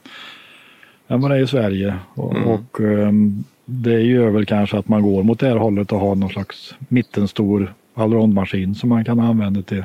än 1.07 1.21
vad 1.21 1.31
det 1.31 1.37
är 1.37 1.43
i 1.43 1.47
Sverige. 1.47 1.95
Och, 2.13 2.35
mm. 2.35 2.47
och 2.47 2.79
um, 2.79 3.43
det 3.65 4.01
gör 4.01 4.29
väl 4.29 4.45
kanske 4.45 4.77
att 4.77 4.87
man 4.87 5.01
går 5.01 5.23
mot 5.23 5.39
det 5.39 5.47
här 5.47 5.55
hållet 5.55 5.91
och 5.91 5.99
har 5.99 6.15
någon 6.15 6.29
slags 6.29 6.75
mittenstor 6.87 7.73
allroundmaskin 7.93 8.75
som 8.75 8.89
man 8.89 9.05
kan 9.05 9.19
använda 9.19 9.61
till 9.61 9.83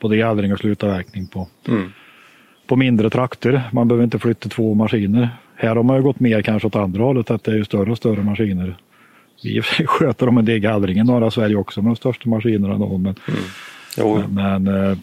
både 0.00 0.16
gallring 0.16 0.52
och 0.52 0.58
slutavverkning 0.58 1.26
på. 1.26 1.48
Mm. 1.68 1.92
På 2.66 2.76
mindre 2.76 3.10
trakter. 3.10 3.62
Man 3.72 3.88
behöver 3.88 4.04
inte 4.04 4.18
flytta 4.18 4.48
två 4.48 4.74
maskiner 4.74 5.28
här 5.56 5.76
har 5.76 5.82
man 5.82 5.96
ju 5.96 6.02
gått 6.02 6.20
mer 6.20 6.42
kanske 6.42 6.66
åt 6.66 6.76
andra 6.76 7.02
hållet, 7.02 7.30
att 7.30 7.44
det 7.44 7.52
är 7.52 7.64
större 7.64 7.90
och 7.90 7.96
större 7.96 8.22
maskiner. 8.22 8.76
Vi 9.42 9.62
sköter 9.86 10.26
de 10.26 10.38
en 10.38 10.44
del 10.44 10.58
gallring 10.58 10.98
i 10.98 11.04
norra 11.04 11.30
Sverige 11.30 11.56
också 11.56 11.82
med 11.82 11.90
de 11.90 11.96
största 11.96 12.28
maskinerna. 12.28 12.78
Då, 12.78 12.98
men, 12.98 13.14
mm. 13.98 14.34
men, 14.34 14.62
men 14.64 14.90
eh, 14.90 14.98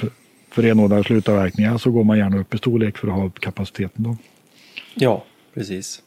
för 0.52 0.62
renodlade 0.62 1.04
slutavverkningar 1.04 1.78
så 1.78 1.92
går 1.92 2.04
man 2.04 2.18
gärna 2.18 2.40
upp 2.40 2.54
i 2.54 2.58
storlek 2.58 2.98
för 2.98 3.08
att 3.08 3.14
ha 3.14 3.30
kapaciteten. 3.30 4.04
Då. 4.04 4.18
Ja, 4.94 5.24
precis. 5.54 6.02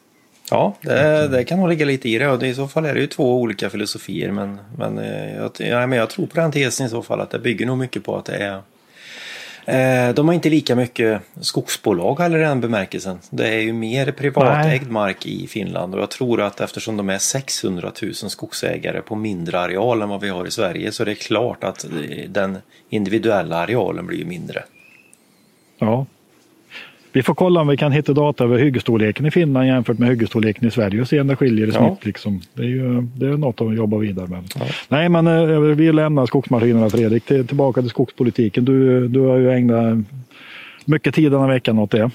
Ja, 0.51 0.75
det, 0.81 1.27
det, 1.27 1.43
kan 1.43 1.59
nog 1.59 1.69
ligga 1.69 1.85
lite 1.85 2.09
i 2.09 2.17
det 2.17 2.29
och 2.29 2.43
i 2.43 2.53
så 2.53 2.67
fall 2.67 2.85
är 2.85 2.93
det 2.93 2.99
ju 2.99 3.07
två 3.07 3.41
olika 3.41 3.69
filosofier. 3.69 4.31
Men, 4.31 4.59
men, 4.77 4.97
eh, 4.97 5.35
jag, 5.35 5.51
ja, 5.59 5.87
men 5.87 5.99
jag 5.99 6.09
tror 6.09 6.25
på 6.25 6.35
den 6.35 6.51
tesen 6.51 6.85
i 6.85 6.89
så 6.89 7.01
fall 7.01 7.21
att 7.21 7.29
det 7.29 7.39
bygger 7.39 7.65
nog 7.65 7.77
mycket 7.77 8.03
på 8.03 8.17
att 8.17 8.25
det 8.25 8.35
är 8.35 8.61
de 10.15 10.27
har 10.27 10.33
inte 10.33 10.49
lika 10.49 10.75
mycket 10.75 11.21
skogsbolag 11.41 12.19
heller 12.19 12.37
i 12.37 12.41
den 12.41 12.61
bemärkelsen. 12.61 13.19
Det 13.29 13.47
är 13.47 13.59
ju 13.59 13.73
mer 13.73 14.11
privatägd 14.11 14.91
mark 14.91 15.25
i 15.25 15.47
Finland 15.47 15.95
och 15.95 16.01
jag 16.01 16.09
tror 16.09 16.41
att 16.41 16.61
eftersom 16.61 16.97
de 16.97 17.09
är 17.09 17.17
600 17.17 17.91
000 18.01 18.13
skogsägare 18.13 19.01
på 19.01 19.15
mindre 19.15 19.59
areal 19.59 20.01
än 20.01 20.09
vad 20.09 20.21
vi 20.21 20.29
har 20.29 20.47
i 20.47 20.51
Sverige 20.51 20.91
så 20.91 21.03
är 21.03 21.05
det 21.05 21.15
klart 21.15 21.63
att 21.63 21.85
den 22.27 22.57
individuella 22.89 23.57
arealen 23.57 24.07
blir 24.07 24.25
mindre. 24.25 24.63
Ja, 25.77 26.05
vi 27.15 27.23
får 27.23 27.35
kolla 27.35 27.61
om 27.61 27.67
vi 27.67 27.77
kan 27.77 27.91
hitta 27.91 28.13
data 28.13 28.43
över 28.43 28.57
hyggestorleken 28.57 29.25
i 29.25 29.31
Finland 29.31 29.67
jämfört 29.67 29.99
med 29.99 30.09
hyggestorleken 30.09 30.67
i 30.67 30.71
Sverige 30.71 31.01
och 31.01 31.07
se 31.07 31.19
om 31.19 31.27
det 31.27 31.35
skiljer 31.35 31.67
i 31.67 31.71
ja. 31.73 31.87
snitt. 31.87 32.05
Liksom. 32.05 32.41
Det, 32.53 32.61
är 32.61 32.67
ju, 32.67 33.01
det 33.01 33.25
är 33.25 33.37
något 33.37 33.61
att 33.61 33.75
jobba 33.75 33.97
vidare 33.97 34.27
med. 34.27 34.43
Ja. 34.55 34.65
Nej, 34.87 35.09
men 35.09 35.27
eh, 35.27 35.59
vi 35.59 35.91
lämnar 35.91 36.25
skogsmaskinerna 36.25 36.89
Fredrik. 36.89 37.25
Till, 37.25 37.47
tillbaka 37.47 37.81
till 37.81 37.89
skogspolitiken. 37.89 38.65
Du, 38.65 39.07
du 39.07 39.19
har 39.19 39.37
ju 39.37 39.51
ägnat 39.51 40.05
mycket 40.85 41.15
tid 41.15 41.31
den 41.31 41.41
här 41.41 41.47
veckan 41.47 41.79
åt 41.79 41.91
det. 41.91 42.09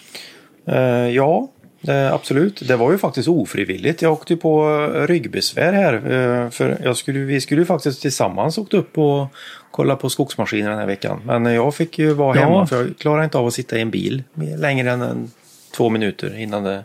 Uh, 0.68 1.10
ja, 1.14 1.48
Eh, 1.88 2.12
absolut, 2.12 2.68
det 2.68 2.76
var 2.76 2.92
ju 2.92 2.98
faktiskt 2.98 3.28
ofrivilligt. 3.28 4.02
Jag 4.02 4.12
åkte 4.12 4.36
på 4.36 4.86
ryggbesvär 5.08 5.72
här. 5.72 5.94
Eh, 5.94 6.50
för 6.50 6.78
jag 6.84 6.96
skulle, 6.96 7.18
vi 7.18 7.40
skulle 7.40 7.60
ju 7.60 7.64
faktiskt 7.64 8.02
tillsammans 8.02 8.58
åkt 8.58 8.74
upp 8.74 8.98
och, 8.98 9.26
kolla 9.70 9.96
på 9.96 10.10
skogsmaskiner 10.10 10.70
den 10.70 10.78
här 10.78 10.86
veckan. 10.86 11.20
Men 11.24 11.44
jag 11.44 11.74
fick 11.74 11.98
ju 11.98 12.12
vara 12.12 12.36
Ja. 12.36 12.42
hemma 12.42 12.66
för 12.66 12.76
jag 12.76 12.98
klarar 12.98 13.24
inte 13.24 13.38
av 13.38 13.46
att 13.46 13.52
sitta 13.52 13.78
i 13.78 13.80
en 13.80 13.90
bil 13.90 14.22
längre 14.58 14.90
än 14.90 15.02
en, 15.02 15.30
två 15.76 15.88
minuter 15.90 16.38
innan 16.38 16.64
det, 16.64 16.84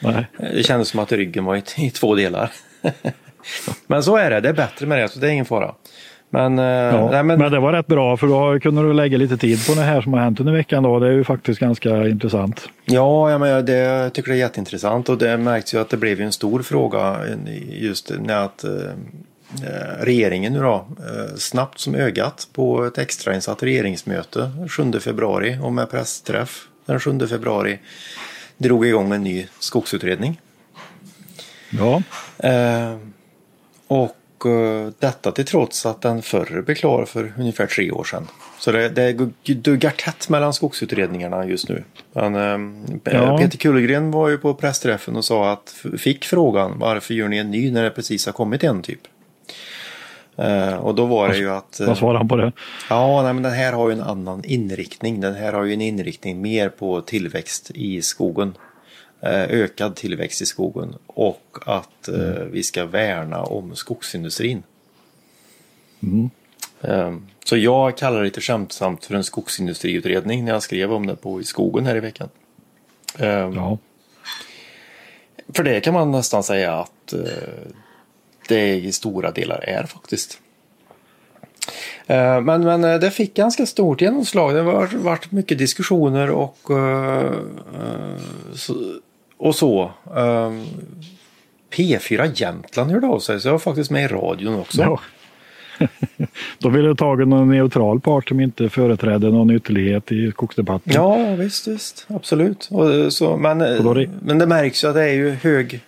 Nej. 0.00 0.26
det 0.54 0.62
kändes 0.62 0.88
som 0.88 1.00
att 1.00 1.12
ryggen 1.12 1.44
var 1.44 1.56
i, 1.56 1.62
i 1.76 1.90
två 1.90 2.14
delar. 2.14 2.50
men 3.86 4.02
så 4.02 4.16
är 4.16 4.30
det, 4.30 4.40
det 4.40 4.48
är 4.48 4.52
bättre 4.52 4.86
med 4.86 4.98
det 4.98 5.08
så 5.08 5.18
det 5.18 5.26
är 5.26 5.30
ingen 5.30 5.44
fara. 5.44 5.74
Men, 6.30 6.58
eh, 6.58 6.64
Ja, 6.64 7.10
nej, 7.10 7.22
men... 7.22 7.38
men, 7.38 7.52
det 7.52 7.60
var 7.60 7.72
rätt 7.72 7.86
bra 7.86 8.16
för 8.16 8.26
då 8.26 8.60
kunde 8.60 8.82
du 8.82 8.92
lägga 8.92 9.18
lite 9.18 9.36
tid 9.36 9.66
på 9.66 9.74
det 9.74 9.80
här 9.80 10.00
som 10.00 10.12
har 10.12 10.20
hänt 10.20 10.40
under 10.40 10.52
veckan. 10.52 10.82
Då. 10.82 10.98
Det 10.98 11.06
är 11.06 11.12
ju 11.12 11.24
faktiskt 11.24 11.60
ganska 11.60 12.08
intressant. 12.08 12.68
Ja, 12.84 13.30
ja 13.30 13.38
men 13.38 13.66
det, 13.66 13.72
jag 13.72 14.12
tycker 14.12 14.30
det 14.30 14.36
är 14.36 14.40
jätteintressant 14.40 15.08
och 15.08 15.18
det 15.18 15.36
märks 15.36 15.74
ju 15.74 15.80
att 15.80 15.90
det 15.90 15.96
blev 15.96 16.20
en 16.20 16.32
stor 16.32 16.62
fråga 16.62 17.16
eh, 17.46 17.82
just 17.82 18.12
när 18.20 18.44
att 18.44 18.64
eh, 18.64 18.70
eh, 18.70 18.78
regeringen 19.98 20.52
nu 20.52 20.60
då 20.60 20.74
eh, 20.74 21.36
snabbt 21.36 21.78
som 21.78 21.94
ögat 21.94 22.48
på 22.52 22.84
ett 22.84 22.98
extrainsatt 22.98 23.62
regeringsmöte 23.62 24.40
den 24.40 24.68
7 24.68 25.00
februari 25.00 25.58
och 25.62 25.72
med 25.72 25.90
pressträff 25.90 26.68
den 26.86 27.00
7 27.00 27.26
februari 27.26 27.78
drog 28.58 28.86
igång 28.86 29.12
en 29.12 29.22
ny 29.22 29.46
skogsutredning. 29.58 30.40
Ja, 31.70 32.02
Eh, 32.38 32.96
och 33.86 34.46
eh, 34.46 34.92
detta 34.98 35.32
till 35.32 35.44
trots 35.44 35.86
att 35.86 36.00
den 36.00 36.22
förre 36.22 36.62
blev 36.62 36.74
klar 36.74 37.04
för 37.04 37.32
ungefär 37.38 37.66
tre 37.66 37.90
år 37.90 38.04
sedan. 38.04 38.26
Så 38.58 38.72
det, 38.72 38.88
det 38.88 39.12
duggar 39.54 39.90
tätt 39.90 40.28
mellan 40.28 40.54
skogsutredningarna 40.54 41.46
just 41.46 41.68
nu. 41.68 41.84
Men, 42.12 42.34
eh, 42.34 43.12
Ja. 43.14 43.38
Peter 43.38 43.58
Kullgren 43.58 44.10
var 44.10 44.28
ju 44.28 44.38
på 44.38 44.54
pressträffen 44.54 45.16
och 45.16 45.24
sa 45.24 45.52
att 45.52 45.74
fick 45.98 46.24
frågan 46.24 46.78
varför 46.78 47.14
gör 47.14 47.28
ni 47.28 47.36
en 47.36 47.50
ny 47.50 47.70
när 47.70 47.84
det 47.84 47.90
precis 47.90 48.26
har 48.26 48.32
kommit 48.32 48.64
en 48.64 48.82
typ. 48.82 49.00
Eh, 50.38 50.74
och 50.74 50.94
då 50.94 51.06
var 51.06 51.28
det 51.28 51.36
ju 51.36 51.50
att... 51.50 51.80
eh, 51.80 51.86
vad 51.86 51.98
svarade 51.98 52.18
han 52.18 52.28
på 52.28 52.36
det? 52.36 52.52
Ja, 52.90 53.22
nej, 53.22 53.34
men 53.34 53.42
den 53.42 53.52
här 53.52 53.72
har 53.72 53.88
ju 53.88 53.92
en 53.94 54.02
annan 54.02 54.44
inriktning. 54.44 55.20
Den 55.20 55.34
här 55.34 55.52
har 55.52 55.64
ju 55.64 55.72
en 55.72 55.80
inriktning 55.80 56.40
mer 56.42 56.68
på 56.68 57.00
tillväxt 57.00 57.70
i 57.74 58.02
skogen. 58.02 58.54
Eh, 59.20 59.42
ökad 59.42 59.96
tillväxt 59.96 60.42
i 60.42 60.46
skogen 60.46 60.94
och 61.06 61.56
att 61.66 62.08
eh, 62.08 62.44
vi 62.50 62.62
ska 62.62 62.84
värna 62.84 63.42
om 63.42 63.76
skogsindustrin. 63.76 64.62
Mm. 66.02 66.30
Eh, 66.80 67.14
så 67.44 67.56
jag 67.56 67.96
kallar 67.96 68.18
det 68.18 68.24
lite 68.24 68.40
skämtsamt 68.40 69.04
för 69.04 69.14
en 69.14 69.24
skogsindustriutredning 69.24 70.44
när 70.44 70.52
jag 70.52 70.62
skrev 70.62 70.92
om 70.92 71.06
det 71.06 71.16
på 71.16 71.40
i 71.40 71.44
skogen 71.44 71.86
här 71.86 71.96
i 71.96 72.00
veckan. 72.00 72.28
Eh, 73.18 73.28
Ja, 73.28 73.78
För 75.54 75.64
det 75.64 75.80
kan 75.80 75.94
man 75.94 76.10
nästan 76.10 76.42
säga 76.42 76.74
att 76.74 77.12
eh, 77.12 77.20
det 78.48 78.74
i 78.76 78.92
stora 78.92 79.30
delar 79.30 79.64
är 79.64 79.82
faktiskt. 79.84 80.38
Eh, 82.06 82.40
Men, 82.40 82.64
men 82.64 82.84
eh, 82.84 82.98
det 82.98 83.10
fick 83.10 83.34
ganska 83.34 83.66
stort 83.66 84.00
genomslag. 84.00 84.54
Det 84.54 84.60
har 84.60 84.86
varit 84.98 85.32
mycket 85.32 85.58
diskussioner 85.58 86.30
och, 86.30 86.70
eh, 86.70 87.32
och 89.36 89.54
så. 89.54 89.90
Eh, 90.16 90.52
P4 91.72 92.32
Jämtland 92.34 92.90
hörde 92.90 93.06
av 93.06 93.18
sig 93.18 93.40
så 93.40 93.48
jag 93.48 93.52
var 93.52 93.58
faktiskt 93.58 93.90
med 93.90 94.04
i 94.04 94.08
radion 94.08 94.60
också. 94.60 94.82
ja. 94.82 95.00
Då 96.58 96.68
ville 96.68 96.94
tagit 96.94 97.28
någon 97.28 97.48
neutral 97.48 98.00
part 98.00 98.28
som 98.28 98.40
inte 98.40 98.68
företrädde 98.68 99.30
någon 99.30 99.50
ytterlighet 99.50 100.12
i 100.12 100.30
skogsdebatten. 100.30 100.92
Ja, 100.92 101.34
visst, 101.34 101.68
visst. 101.68 102.06
Absolut. 102.08 102.68
Och, 102.70 103.12
så, 103.12 103.36
men, 103.36 103.58
men 104.22 104.38
det 104.38 104.46
märks 104.46 104.84
ju 104.84 104.88
att 104.88 104.94
det 104.94 105.02
är 105.02 105.12
ju 105.12 105.30
hög... 105.30 105.80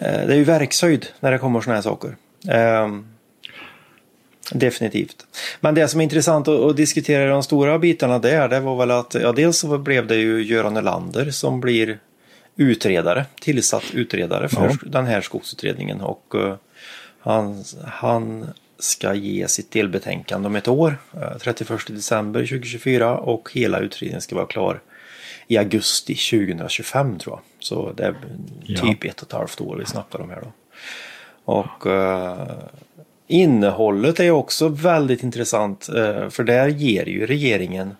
eh, 0.00 0.26
Det 0.26 0.32
är 0.32 0.36
ju 0.36 0.44
verkshöjd 0.44 1.06
när 1.20 1.32
det 1.32 1.38
kommer 1.38 1.60
sådana 1.60 1.74
här 1.76 1.82
saker. 1.82 2.16
Ehm, 2.48 3.06
definitivt. 4.52 5.26
Men 5.60 5.74
det 5.74 5.88
som 5.88 6.00
är 6.00 6.04
intressant 6.04 6.48
att, 6.48 6.76
diskutera 6.76 7.24
i 7.24 7.28
de 7.28 7.42
stora 7.42 7.78
bitarna 7.78 8.18
där, 8.18 8.48
det 8.48 8.60
var 8.60 8.76
väl 8.76 8.90
att 8.90 9.14
ja, 9.14 9.32
dels 9.32 9.58
så 9.58 9.78
blev 9.78 10.06
det 10.06 10.16
ju 10.16 10.42
Göran 10.42 10.74
Nelander 10.74 11.30
som 11.30 11.60
blir 11.60 11.98
utredare, 12.56 13.26
tillsatt 13.40 13.84
utredare 13.94 14.48
för 14.48 14.64
Ja. 14.64 14.76
den 14.82 15.06
här 15.06 15.20
skogsutredningen. 15.20 16.00
Och 16.00 16.34
eh, 16.34 16.54
han, 17.20 17.64
han 17.84 18.46
ska 18.78 19.14
ge 19.14 19.48
sitt 19.48 19.70
delbetänkande 19.70 20.46
om 20.46 20.56
ett 20.56 20.68
år, 20.68 20.98
eh, 21.14 21.38
31 21.40 21.86
december 21.86 22.40
2024 22.40 23.18
och 23.18 23.50
hela 23.52 23.78
utredningen 23.78 24.20
ska 24.20 24.36
vara 24.36 24.46
klar 24.46 24.80
i 25.48 25.56
augusti 25.58 26.14
2025 26.14 27.18
tror 27.18 27.36
jag. 27.36 27.40
Så 27.64 27.92
det 27.92 28.02
är 28.04 28.14
Ja. 28.62 28.80
typ 28.80 29.04
ett 29.04 29.20
och 29.22 29.26
ett 29.28 29.32
halvt 29.32 29.60
år 29.60 29.76
vi 29.76 29.84
snackar 29.84 30.20
om 30.20 30.30
här 30.30 30.40
då. 30.42 30.52
Och 31.44 31.86
eh, 31.86 32.48
innehållet 33.26 34.20
är 34.20 34.30
också 34.30 34.68
väldigt 34.68 35.22
intressant 35.22 35.88
eh, 35.88 36.28
för 36.28 36.44
där 36.44 36.68
ger 36.68 37.06
ju 37.06 37.26
regeringen 37.26 37.94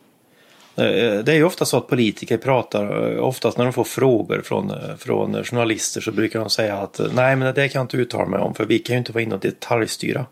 Eh, 0.77 1.19
Det 1.25 1.33
är 1.33 1.37
ju 1.37 1.45
ofta 1.45 1.65
så 1.65 1.77
att 1.77 1.89
politiker 1.89 2.37
pratar, 2.37 3.13
eh, 3.17 3.25
oftast 3.25 3.59
när 3.59 3.65
de 3.65 3.73
får 3.73 3.85
frågor 3.85 4.43
från, 4.45 4.71
eh, 4.71 4.97
från 4.99 5.45
journalister 5.45 6.01
så 6.01 6.13
brukar 6.13 6.41
de 6.41 6.51
säga 6.51 6.77
att 6.77 7.01
nej 7.15 7.37
men 7.37 7.55
det 7.55 7.69
kan 7.69 7.79
jag 7.81 7.85
inte 7.85 7.97
uttala 7.97 8.27
mig 8.27 8.41
om 8.41 8.55
för 8.55 8.65
vi 8.65 8.79
kan 8.79 8.95
ju 8.95 8.99
inte 8.99 9.13
vara 9.13 9.23
inne 9.23 9.35
och 9.35 9.41
detaljstyra. 9.41 10.27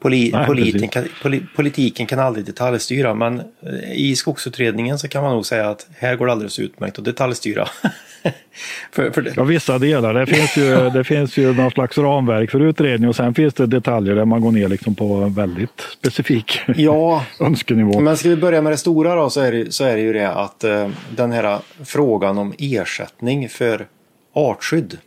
Poli, 0.00 0.30
Nej, 0.32 0.46
politiken, 0.46 0.88
kan, 0.88 1.08
poli, 1.22 1.42
politiken 1.56 2.06
kan 2.06 2.18
aldrig 2.18 2.44
detaljstyra 2.44 3.14
men 3.14 3.40
eh, 3.40 3.92
i 3.92 4.16
skogsutredningen 4.16 4.98
så 4.98 5.08
kan 5.08 5.22
man 5.22 5.32
nog 5.32 5.46
säga 5.46 5.68
att 5.68 5.86
här 5.98 6.16
går 6.16 6.26
det 6.26 6.32
alldeles 6.32 6.58
utmärkt 6.58 6.98
att 6.98 7.04
detaljstyra. 7.04 7.68
för, 8.92 9.10
för 9.10 9.22
det, 9.22 9.32
Ja, 9.36 9.44
vissa 9.44 9.78
delar. 9.78 10.14
Det 10.14 10.26
finns, 10.26 10.56
ju, 10.56 10.90
det 10.94 11.04
finns 11.04 11.36
ju 11.36 11.54
någon 11.54 11.70
slags 11.70 11.98
ramverk 11.98 12.50
för 12.50 12.60
utredning 12.60 13.08
och 13.08 13.16
sen 13.16 13.34
finns 13.34 13.54
det 13.54 13.66
detaljer 13.66 14.14
där 14.14 14.24
man 14.24 14.40
går 14.40 14.52
ner 14.52 14.68
liksom 14.68 14.94
på 14.94 15.26
väldigt 15.26 15.80
specifik 15.98 16.60
ja, 16.76 17.24
önskenivå. 17.40 18.00
Men 18.00 18.16
ska 18.16 18.28
vi 18.28 18.36
börja 18.36 18.62
med 18.62 18.72
det 18.72 18.76
stora 18.76 19.14
då 19.14 19.30
så 19.30 19.40
är 19.40 19.52
det, 19.52 19.74
så 19.74 19.84
är 19.84 19.96
det 19.96 20.02
ju 20.02 20.12
det 20.12 20.32
att 20.32 20.64
eh, 20.64 20.88
den 21.16 21.32
här 21.32 21.58
frågan 21.84 22.38
om 22.38 22.54
ersättning 22.58 23.48
för 23.48 23.86
artskydd. 24.34 24.98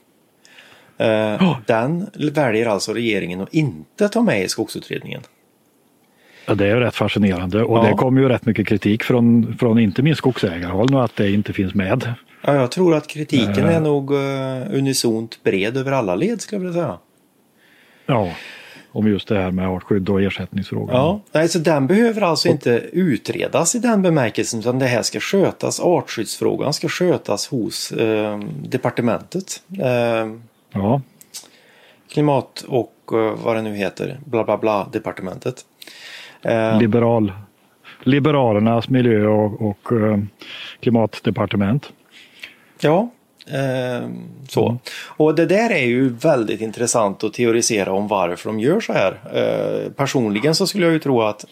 Eh, 1.00 1.08
Ja. 1.08 1.62
Den 1.66 2.08
väljer 2.34 2.66
alltså 2.66 2.94
regeringen 2.94 3.42
att 3.42 3.54
inte 3.54 4.10
ta 4.10 4.22
med 4.22 4.44
i 4.44 4.50
skogsutredningen. 4.50 5.22
Ja, 6.46 6.56
det 6.56 6.66
är 6.66 6.70
ju 6.76 6.80
rätt 6.80 6.96
fascinerande 6.96 7.64
och 7.64 7.78
Ja. 7.78 7.84
det 7.84 7.94
kommer 7.94 8.22
ju 8.22 8.30
rätt 8.30 8.46
mycket 8.46 8.68
kritik 8.68 9.04
från, 9.04 9.56
från 9.60 9.80
inte 9.80 10.02
minst 10.02 10.18
skogsägarhåll 10.18 10.88
nu 10.92 10.98
att 10.98 11.16
det 11.16 11.32
inte 11.32 11.54
finns 11.54 11.74
med. 11.74 12.14
Ja, 12.42 12.56
jag 12.56 12.72
tror 12.72 12.96
att 12.96 13.08
kritiken 13.08 13.66
Eh. 13.66 13.76
är 13.76 13.80
nog 13.80 14.12
uh, 14.14 14.20
unisont 14.78 15.44
bred 15.44 15.78
över 15.78 15.92
alla 15.92 16.16
led 16.16 16.42
skulle 16.42 16.62
jag 16.64 16.70
vilja 16.70 16.84
säga. 16.84 16.98
Ja, 18.06 18.30
om 18.92 19.08
just 19.08 19.28
det 19.28 19.38
här 19.38 19.52
med 19.52 19.68
artskydd 19.68 20.10
och 20.10 20.22
ersättningsfrågan. 20.22 20.96
Ja, 20.96 21.22
nej, 21.32 21.50
så 21.50 21.60
den 21.60 21.88
behöver 21.88 22.22
alltså 22.22 22.48
inte 22.48 22.70
utredas 22.92 23.76
i 23.76 23.80
den 23.80 24.02
bemärkelsen 24.02 24.60
utan 24.60 24.80
det 24.80 24.86
här 24.86 25.02
ska 25.02 25.20
skötas, 25.20 25.80
artskyddsfrågan 25.80 26.74
ska 26.74 26.90
skötas 26.90 27.48
hos 27.48 27.92
eh, 27.92 28.40
departementet. 28.64 29.62
Eh, 29.80 30.28
Ja, 30.72 31.02
klimat 32.12 32.66
och 32.68 32.94
eh, 33.12 33.44
vad 33.44 33.56
det 33.56 33.62
nu 33.62 33.76
heter, 33.76 34.20
bla 34.26 34.44
bla 34.44 34.58
bla 34.58 34.88
departementet. 34.92 35.66
Eh, 36.42 36.80
liberal, 36.80 37.32
Liberalernas 38.04 38.90
miljö 38.90 39.28
och, 39.28 39.70
och 39.70 39.92
eh, 39.92 40.20
klimatdepartement. 40.80 41.92
ja, 42.82 43.10
eh, 43.48 44.10
så. 44.50 44.78
Och 45.06 45.36
det 45.36 45.46
där 45.46 45.70
är 45.70 45.86
ju 45.86 46.10
väldigt 46.10 46.62
intressant 46.62 47.24
att 47.24 47.34
teorisera 47.34 47.92
om 47.92 48.08
varför 48.08 48.50
de 48.50 48.60
gör 48.60 48.80
så 48.80 48.94
här. 48.94 49.20
Eh, 49.34 49.92
personligen 49.92 50.56
så 50.56 50.68
skulle 50.68 50.86
jag 50.86 50.94
ju 50.94 51.00
tro 51.00 51.22
att 51.22 51.46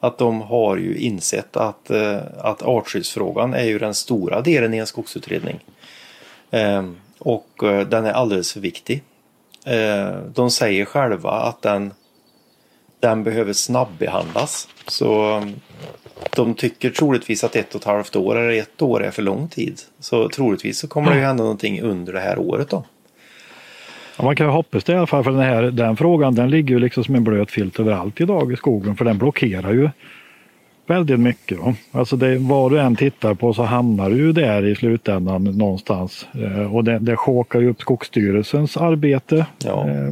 att 0.00 0.18
de 0.18 0.40
har 0.40 0.76
ju 0.76 0.96
insett 0.96 1.56
att, 1.56 1.90
eh, 1.90 2.18
att 2.38 2.62
artskyddsfrågan 2.62 3.54
är 3.54 3.64
ju 3.64 3.78
den 3.78 3.94
stora 3.94 4.40
delen 4.40 4.74
i 4.74 4.78
en 4.78 4.86
skogsutredning. 4.86 5.60
Och 7.24 7.62
eh, 7.62 7.86
den 7.86 8.04
är 8.04 8.12
alldeles 8.12 8.52
för 8.52 8.60
viktig. 8.60 9.02
Eh, 9.66 10.18
de 10.34 10.50
säger 10.50 10.84
själva 10.84 11.30
att 11.30 11.62
den, 11.62 11.92
den 13.00 13.24
behöver 13.24 13.52
snabbbehandlas. 13.52 14.68
Så 14.86 15.36
eh, 15.36 15.46
de 16.36 16.54
tycker 16.54 16.90
troligtvis 16.90 17.44
att 17.44 17.56
ett 17.56 17.74
och 17.74 17.80
ett 17.80 17.86
halvt 17.86 18.16
år 18.16 18.38
eller 18.38 18.62
ett 18.62 18.82
år 18.82 19.04
är 19.04 19.10
för 19.10 19.22
lång 19.22 19.48
tid. 19.48 19.80
Så 20.00 20.28
troligtvis 20.28 20.78
så 20.78 20.88
kommer 20.88 21.10
det 21.10 21.16
ju 21.16 21.24
hända 21.24 21.42
någonting 21.42 21.80
under 21.82 22.12
det 22.12 22.20
här 22.20 22.38
året 22.38 22.70
då. 22.70 22.84
Ja, 24.16 24.24
man 24.24 24.36
kan 24.36 24.46
ju 24.46 24.52
hoppas 24.52 24.84
det 24.84 24.92
i 24.92 24.96
alla 24.96 25.06
fall 25.06 25.24
för 25.24 25.30
den, 25.30 25.40
här, 25.40 25.62
den 25.62 25.96
frågan 25.96 26.34
den 26.34 26.50
ligger 26.50 26.74
ju 26.74 26.78
liksom 26.78 27.04
som 27.04 27.14
en 27.14 27.24
blöt 27.24 27.50
filt 27.50 27.80
överallt 27.80 28.20
idag 28.20 28.52
i 28.52 28.56
skogen 28.56 28.96
för 28.96 29.04
den 29.04 29.18
blockerar 29.18 29.72
ju 29.72 29.90
väldigt 30.86 31.20
mycket. 31.20 31.58
Då. 31.58 31.74
Alltså 31.92 32.16
det, 32.16 32.38
vad 32.38 32.72
du 32.72 32.80
än 32.80 32.96
tittar 32.96 33.34
på 33.34 33.54
så 33.54 33.62
hamnar 33.62 34.10
du 34.10 34.32
där 34.32 34.66
i 34.66 34.74
slutändan 34.74 35.44
någonstans. 35.44 36.26
Eh, 36.34 36.74
och 36.74 36.84
det, 36.84 36.98
det 36.98 37.16
chokar 37.16 37.60
ju 37.60 37.70
upp 37.70 37.80
Skogsstyrelsens 37.80 38.76
arbete. 38.76 39.46
Ja. 39.64 39.88
Eh, 39.88 40.08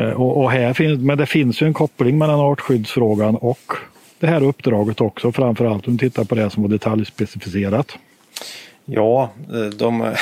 eh, 0.00 0.10
och, 0.10 0.42
och 0.44 0.50
här 0.50 0.72
finns, 0.72 1.00
men 1.00 1.18
det 1.18 1.26
finns 1.26 1.62
ju 1.62 1.66
en 1.66 1.74
koppling 1.74 2.18
mellan 2.18 2.40
artskyddsfrågan 2.40 3.36
och 3.36 3.72
det 4.20 4.26
här 4.26 4.42
uppdraget 4.42 5.00
också. 5.00 5.32
Framförallt 5.32 5.88
om 5.88 5.96
du 5.96 6.08
tittar 6.08 6.24
på 6.24 6.34
det 6.34 6.50
som 6.50 6.62
var 6.62 6.70
detaljspecificerat. 6.70 7.98
Ja, 8.92 9.30
de, 9.76 10.14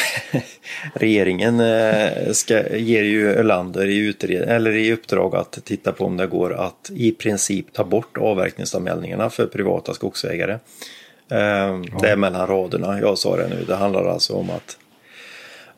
regeringen 0.95 1.61
eh, 1.61 2.33
ska, 2.33 2.77
ger 2.77 3.03
ju 3.03 3.29
Ölander 3.29 3.87
i, 3.87 3.97
utred, 3.97 4.49
eller 4.49 4.71
i 4.71 4.93
uppdrag 4.93 5.37
att 5.37 5.59
titta 5.65 5.93
på 5.93 6.05
om 6.05 6.17
det 6.17 6.27
går 6.27 6.55
att 6.55 6.91
i 6.95 7.13
princip 7.13 7.73
ta 7.73 7.85
bort 7.85 8.19
avverkningsanmälningarna 8.19 9.31
för 9.31 9.47
privata 9.47 9.95
skogsägare. 9.95 10.59
Ja. 11.29 11.81
Det 12.01 12.09
är 12.09 12.17
mellan 12.17 12.47
raderna, 12.47 13.01
jag 13.01 13.19
sa 13.19 13.37
det 13.37 13.49
nu. 13.49 13.65
Det 13.67 13.77
handlar 13.77 14.05
alltså 14.05 14.35
om 14.35 14.51
att 14.51 14.77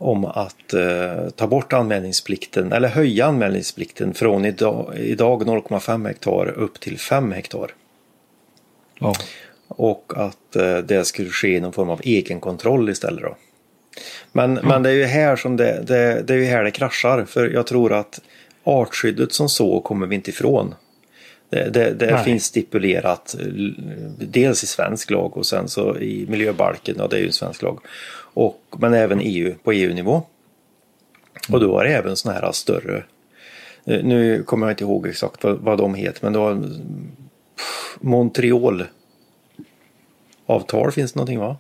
om 0.00 0.24
att 0.24 0.74
eh, 0.74 1.30
ta 1.36 1.46
bort 1.46 1.72
anmälningsplikten 1.72 2.72
eller 2.72 2.88
höja 2.88 3.26
anmälningsplikten 3.26 4.14
från 4.14 4.44
idag, 4.44 4.94
idag 4.98 5.42
0,5 5.42 6.06
hektar 6.06 6.48
upp 6.48 6.80
till 6.80 6.98
5 6.98 7.32
hektar. 7.32 7.70
Ja. 8.98 9.14
Och 9.70 10.12
att 10.16 10.56
eh, 10.56 10.78
det 10.78 11.04
skulle 11.04 11.30
ske 11.30 11.56
i 11.56 11.60
någon 11.60 11.72
form 11.72 11.90
av 11.90 12.00
egenkontroll 12.04 12.88
istället. 12.88 13.22
Då. 13.22 13.36
Men, 14.32 14.50
mm. 14.50 14.68
men 14.68 14.82
det 14.82 14.90
är 14.90 14.94
ju 14.94 15.04
här 15.04 15.36
som 15.36 15.56
det, 15.56 15.82
det, 15.86 16.22
det 16.22 16.34
är 16.34 16.38
ju 16.38 16.44
här 16.44 16.64
det 16.64 16.70
kraschar. 16.70 17.24
För 17.24 17.48
jag 17.48 17.66
tror 17.66 17.92
att 17.92 18.20
artskyddet 18.64 19.32
som 19.32 19.48
så 19.48 19.80
kommer 19.80 20.06
vi 20.06 20.14
inte 20.14 20.30
ifrån. 20.30 20.74
Det, 21.50 21.70
det, 21.74 21.90
det 21.90 22.24
finns 22.24 22.44
stipulerat 22.44 23.36
dels 24.18 24.62
i 24.62 24.66
svensk 24.66 25.10
lag 25.10 25.36
och 25.36 25.46
sen 25.46 25.68
så 25.68 25.98
i 25.98 26.26
miljöbalken, 26.28 26.94
ja 26.98 27.06
det 27.06 27.16
är 27.16 27.20
ju 27.20 27.32
svensk 27.32 27.62
lag. 27.62 27.80
Och, 28.34 28.62
men 28.78 28.94
även 28.94 29.20
EU 29.22 29.54
på 29.64 29.72
EU-nivå. 29.72 30.22
Och 31.48 31.60
då 31.60 31.78
är 31.78 31.84
det 31.84 31.94
även 31.94 32.16
sådana 32.16 32.40
här 32.40 32.52
större, 32.52 33.04
eh, 33.84 34.04
nu 34.04 34.42
kommer 34.42 34.66
jag 34.66 34.72
inte 34.72 34.84
ihåg 34.84 35.06
exakt 35.06 35.44
vad, 35.44 35.58
vad 35.58 35.78
de 35.78 35.94
heter, 35.94 36.20
men 36.22 36.32
då 36.32 36.62
Montreal 38.00 38.84
avtal 40.50 40.92
finns 40.92 41.12
det 41.12 41.16
någonting 41.16 41.38
va? 41.38 41.56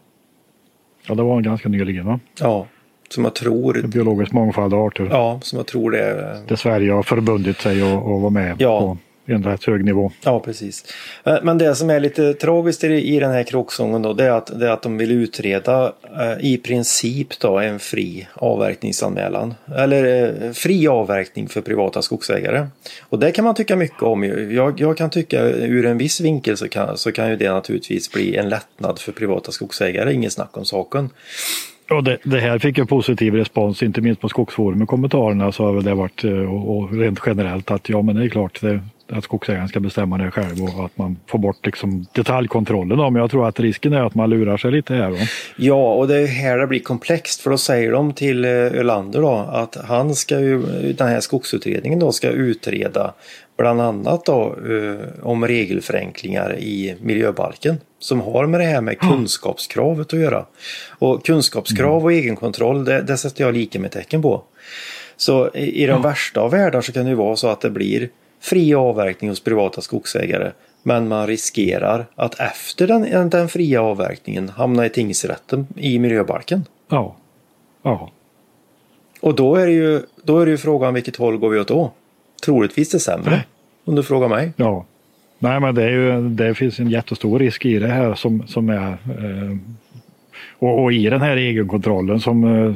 Ja, 1.06 1.14
det 1.14 1.22
var 1.22 1.40
ganska 1.40 1.68
nyligen 1.68 2.06
va? 2.06 2.20
Ja, 2.40 2.66
som 3.08 3.24
jag 3.24 3.34
tror... 3.34 3.82
Biologisk 3.86 4.32
mångfald 4.32 4.74
av 4.74 4.86
arter. 4.86 5.08
Ja, 5.10 5.40
som 5.42 5.56
jag 5.56 5.66
tror 5.66 5.90
det 5.90 5.98
är... 5.98 6.42
Det 6.48 6.56
Sverige 6.56 6.92
har 6.92 7.02
förbundit 7.02 7.60
sig 7.60 7.82
att 7.82 8.02
vara 8.02 8.30
med 8.30 8.56
ja. 8.58 8.80
på 8.80 8.98
en 9.30 9.44
rätt 9.44 9.64
hög 9.64 9.84
nivå. 9.84 10.12
Ja, 10.24 10.40
precis. 10.40 10.84
Eh, 11.24 11.36
men 11.42 11.58
det 11.58 11.74
som 11.74 11.90
är 11.90 12.00
lite 12.00 12.34
tragiskt 12.34 12.84
i 12.84 13.20
den 13.20 13.30
här 13.30 13.42
kråksången 13.42 14.02
då, 14.02 14.12
det 14.12 14.24
är 14.24 14.30
att, 14.30 14.60
det 14.60 14.66
är 14.66 14.70
att 14.70 14.82
de 14.82 14.98
vill 14.98 15.10
utreda 15.10 15.92
eh, 16.20 16.44
i 16.44 16.56
princip 16.56 17.40
då 17.40 17.58
en 17.58 17.78
fri 17.78 18.28
avverkningsanmälan. 18.34 19.54
Eller 19.76 20.34
eh, 20.44 20.52
fri 20.52 20.88
avverkning 20.88 21.48
för 21.48 21.60
privata 21.60 22.02
skogsägare. 22.02 22.66
Och 23.08 23.18
det 23.18 23.32
kan 23.32 23.44
man 23.44 23.54
tycka 23.54 23.76
mycket 23.76 24.02
om. 24.02 24.24
Jag, 24.50 24.80
jag 24.80 24.96
kan 24.96 25.10
tycka 25.10 25.42
ur 25.42 25.86
en 25.86 25.98
viss 25.98 26.20
vinkel 26.20 26.56
så 26.56 26.68
kan, 26.68 26.98
så 26.98 27.12
kan 27.12 27.30
ju 27.30 27.36
det 27.36 27.52
naturligtvis 27.52 28.12
bli 28.12 28.36
en 28.36 28.48
lättnad 28.48 28.98
för 28.98 29.12
privata 29.12 29.52
skogsägare, 29.52 30.14
inget 30.14 30.32
snack 30.32 30.56
om 30.56 30.64
saken. 30.64 31.10
Och 31.90 32.04
det, 32.04 32.18
det, 32.22 32.40
här 32.40 32.58
fick 32.58 32.78
en 32.78 32.86
positiv 32.86 33.34
respons, 33.34 33.82
inte 33.82 34.00
minst 34.00 34.20
på 34.20 34.28
Skogsforum 34.28 34.82
i 34.82 34.86
kommentarerna 34.86 35.52
så 35.52 35.64
har 35.64 35.72
väl 35.72 35.84
det 35.84 35.94
varit 35.94 36.24
och, 36.24 36.76
och 36.76 36.92
rent 36.92 37.20
generellt 37.26 37.70
att 37.70 37.88
ja 37.88 38.02
men 38.02 38.16
det 38.16 38.24
är 38.24 38.28
klart 38.28 38.60
det, 38.60 38.80
att 39.12 39.24
skogsägaren 39.24 39.68
ska 39.68 39.80
bestämma 39.80 40.18
det 40.18 40.30
själv 40.30 40.62
och 40.62 40.84
att 40.84 40.98
man 40.98 41.16
får 41.26 41.38
bort 41.38 41.66
liksom 41.66 42.06
detaljkontrollen. 42.12 42.98
Men 42.98 43.14
jag 43.14 43.30
tror 43.30 43.48
att 43.48 43.60
risken 43.60 43.92
är 43.92 44.02
att 44.02 44.14
man 44.14 44.30
lurar 44.30 44.56
sig 44.56 44.70
lite 44.70 44.94
här. 44.94 45.10
Då. 45.10 45.16
Ja, 45.56 45.94
och 45.94 46.08
det 46.08 46.16
är 46.16 46.26
här 46.26 46.58
det 46.58 46.66
blir 46.66 46.80
komplext 46.80 47.40
för 47.40 47.50
då 47.50 47.58
säger 47.58 47.92
de 47.92 48.12
till 48.12 48.44
eh, 48.44 48.50
Ölander 48.50 49.20
då 49.20 49.34
att 49.52 49.76
han 49.76 50.14
ska 50.14 50.40
ju, 50.40 50.62
den 50.92 51.08
här 51.08 51.20
skogsutredningen 51.20 51.98
då 51.98 52.12
ska 52.12 52.28
utreda 52.28 53.14
bland 53.58 53.80
annat 53.80 54.24
då 54.24 54.56
eh, 54.68 55.26
om 55.26 55.46
regelförenklingar 55.46 56.58
i 56.58 56.96
miljöbalken 57.00 57.80
som 57.98 58.20
har 58.20 58.46
med 58.46 58.60
det 58.60 58.66
här 58.66 58.80
med 58.80 58.98
kunskapskravet 58.98 60.12
att 60.12 60.20
göra. 60.20 60.46
Och 60.98 61.26
kunskapskrav 61.26 62.04
och 62.04 62.12
egenkontroll 62.12 62.84
det, 62.84 63.02
det 63.02 63.16
sätter 63.16 63.44
jag 63.44 63.54
lika 63.54 63.80
med 63.80 63.90
tecken 63.90 64.22
på. 64.22 64.42
Så 65.16 65.50
i, 65.54 65.82
i 65.82 65.86
de 65.86 66.02
värsta 66.02 66.40
av 66.40 66.50
världar 66.50 66.80
så 66.80 66.92
kan 66.92 67.04
det 67.04 67.10
ju 67.10 67.16
vara 67.16 67.36
så 67.36 67.48
att 67.48 67.60
det 67.60 67.70
blir 67.70 68.08
fri 68.40 68.74
avverkning 68.74 69.30
hos 69.30 69.40
privata 69.40 69.80
skogsägare. 69.80 70.52
Men 70.82 71.08
man 71.08 71.26
riskerar 71.26 72.06
att 72.14 72.40
efter 72.40 72.86
den, 72.86 73.30
den 73.30 73.48
fria 73.48 73.82
avverkningen 73.82 74.48
hamna 74.48 74.86
i 74.86 74.88
tingsrätten 74.88 75.66
i 75.76 75.98
miljöbalken. 75.98 76.64
Ja. 76.88 77.16
Ja. 77.82 78.10
Och 79.20 79.34
då 79.34 79.56
är 79.56 79.66
det 79.66 79.72
ju, 79.72 80.02
då 80.24 80.38
är 80.38 80.46
det 80.46 80.50
ju 80.50 80.58
frågan 80.58 80.94
vilket 80.94 81.16
håll 81.16 81.36
går 81.36 81.50
vi 81.50 81.58
åt 81.58 81.68
då? 81.68 81.92
Troligtvis 82.44 82.90
det 82.90 83.00
sämre. 83.00 83.30
Nej. 83.30 83.46
Om 83.84 83.94
du 83.94 84.02
frågar 84.02 84.28
mig. 84.28 84.52
Ja. 84.56 84.84
Nej 85.38 85.60
men 85.60 85.74
det, 85.74 85.82
är 85.82 85.90
ju, 85.90 86.28
det 86.28 86.54
finns 86.54 86.78
en 86.78 86.90
jättestor 86.90 87.38
risk 87.38 87.64
i 87.64 87.78
det 87.78 87.88
här 87.88 88.14
som, 88.14 88.46
som 88.46 88.68
är 88.68 88.88
eh, 88.90 89.56
och, 90.58 90.82
och, 90.82 90.92
i 90.92 91.08
den 91.08 91.20
här 91.20 91.36
egenkontrollen 91.36 92.20
som 92.20 92.44
eh, 92.44 92.74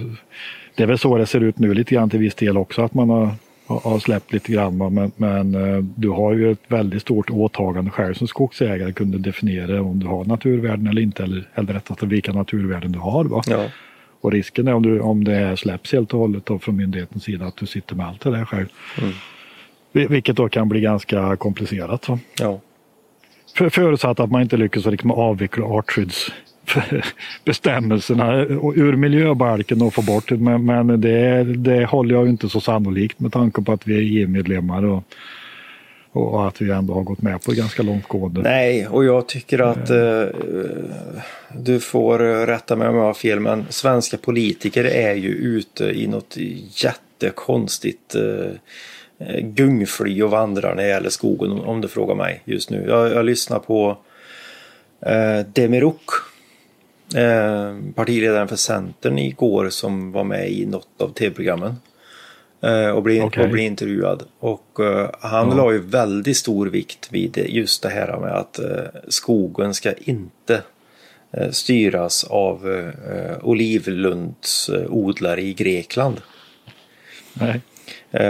det 0.74 0.82
är 0.82 0.86
väl 0.86 0.98
så 0.98 1.18
det 1.18 1.26
ser 1.26 1.40
ut 1.40 1.58
nu 1.58 1.74
lite 1.74 1.94
grann 1.94 2.10
till 2.10 2.18
viss 2.18 2.34
del 2.34 2.56
också 2.56 2.82
att 2.82 2.94
man 2.94 3.10
har 3.10 3.30
har 3.66 3.98
släppt 3.98 4.32
lite 4.32 4.52
grann. 4.52 4.94
Men, 4.94 5.12
men 5.16 5.54
eh, 5.54 5.84
du 5.96 6.08
har 6.08 6.32
ju 6.32 6.50
ett 6.50 6.62
väldigt 6.68 7.02
stort 7.02 7.30
åtagande 7.30 7.90
själv 7.90 8.14
som 8.14 8.28
skogsägare 8.28 8.92
kunde 8.92 9.18
definiera 9.18 9.82
om 9.82 10.00
du 10.00 10.06
har 10.06 10.24
naturvärden 10.24 10.86
eller 10.86 11.02
inte 11.02 11.22
eller, 11.22 11.48
eller 11.54 11.72
rättare 11.72 12.08
vilka 12.08 12.32
naturvärden 12.32 12.92
du 12.92 12.98
har. 12.98 13.24
Va? 13.24 13.42
Ja. 13.46 13.64
Och 14.20 14.32
risken 14.32 14.68
är 14.68 14.74
om, 14.74 14.82
du, 14.82 15.00
om 15.00 15.24
det 15.24 15.34
här 15.34 15.56
släpps 15.56 15.92
helt 15.92 16.14
och 16.14 16.20
hållet 16.20 16.46
då 16.46 16.58
från 16.58 16.76
myndighetens 16.76 17.24
sida 17.24 17.46
att 17.46 17.56
du 17.56 17.66
sitter 17.66 17.94
med 17.94 18.06
allt 18.06 18.20
det 18.20 18.30
där 18.30 18.44
själv. 18.44 18.66
Mm. 19.02 20.08
Vilket 20.08 20.36
då 20.36 20.48
kan 20.48 20.68
bli 20.68 20.80
ganska 20.80 21.36
komplicerat. 21.36 22.04
Så. 22.04 22.18
Ja. 22.40 22.60
För, 23.56 23.68
förutsatt 23.68 24.20
att 24.20 24.30
man 24.30 24.42
inte 24.42 24.56
lyckas 24.56 24.86
liksom 24.86 25.10
avveckla 25.10 25.66
artskydds 25.66 26.32
bestämmelserna 27.44 28.42
ur 28.74 28.96
miljöbalken 28.96 29.82
och 29.82 29.94
få 29.94 30.02
bort 30.02 30.28
det. 30.28 30.36
Men, 30.36 30.64
men 30.64 31.00
det, 31.00 31.44
det 31.44 31.84
håller 31.84 32.14
jag 32.14 32.28
inte 32.28 32.48
så 32.48 32.60
sannolikt 32.60 33.20
med 33.20 33.32
tanke 33.32 33.62
på 33.62 33.72
att 33.72 33.86
vi 33.86 33.94
är 33.94 34.22
EU-medlemmar 34.22 34.84
och, 34.84 35.04
och 36.12 36.48
att 36.48 36.62
vi 36.62 36.70
ändå 36.70 36.94
har 36.94 37.02
gått 37.02 37.22
med 37.22 37.42
på 37.42 37.52
ganska 37.52 37.82
långtgående. 37.82 38.40
Nej, 38.40 38.86
och 38.86 39.04
jag 39.04 39.28
tycker 39.28 39.58
att 39.58 39.90
eh, 39.90 40.24
du 41.52 41.80
får 41.80 42.46
rätta 42.46 42.76
mig 42.76 42.88
om 42.88 42.96
jag 42.96 43.02
har 43.02 43.14
fel, 43.14 43.40
men 43.40 43.64
svenska 43.68 44.16
politiker 44.16 44.84
är 44.84 45.14
ju 45.14 45.28
ute 45.28 45.84
i 45.84 46.06
något 46.06 46.36
jättekonstigt 46.84 48.14
eh, 48.14 48.50
gungfly 49.40 50.22
och 50.22 50.30
vandrar 50.30 50.74
när 50.74 50.82
det 50.82 50.88
gäller 50.88 51.10
skogen 51.10 51.52
om 51.52 51.80
du 51.80 51.88
frågar 51.88 52.14
mig 52.14 52.42
just 52.44 52.70
nu. 52.70 52.84
Jag, 52.88 53.12
jag 53.12 53.24
lyssnar 53.24 53.58
på 53.58 53.98
eh, 55.00 55.46
Demirok 55.52 56.10
eh, 57.14 57.92
partiledaren 57.94 58.48
för 58.48 58.56
Centern 58.56 59.18
igår 59.18 59.68
som 59.68 60.12
var 60.12 60.24
med 60.24 60.50
i 60.50 60.66
något 60.66 61.00
av 61.00 61.08
tv-programmen. 61.08 61.76
Eh, 62.64 62.88
och, 62.88 63.02
blev, 63.02 63.24
okay. 63.24 63.50
och 63.50 63.58
intervjuad. 63.58 64.22
Och 64.38 64.80
eh, 64.80 65.10
han 65.20 65.44
mm. 65.44 65.56
la 65.56 65.72
ju 65.72 65.78
väldigt 65.78 66.36
stor 66.36 66.66
vikt 66.66 67.08
vid 67.12 67.46
just 67.48 67.82
det 67.82 67.88
här 67.88 68.18
med 68.20 68.32
att 68.32 68.58
eh, 68.58 68.84
skogen 69.08 69.74
ska 69.74 69.92
inte 69.92 70.62
styras 71.50 72.24
av 72.24 72.72
eh, 72.72 72.92
olivlundsodlare 73.42 75.42
i 75.42 75.54
Grekland. 75.54 76.20
Nej. 77.34 77.60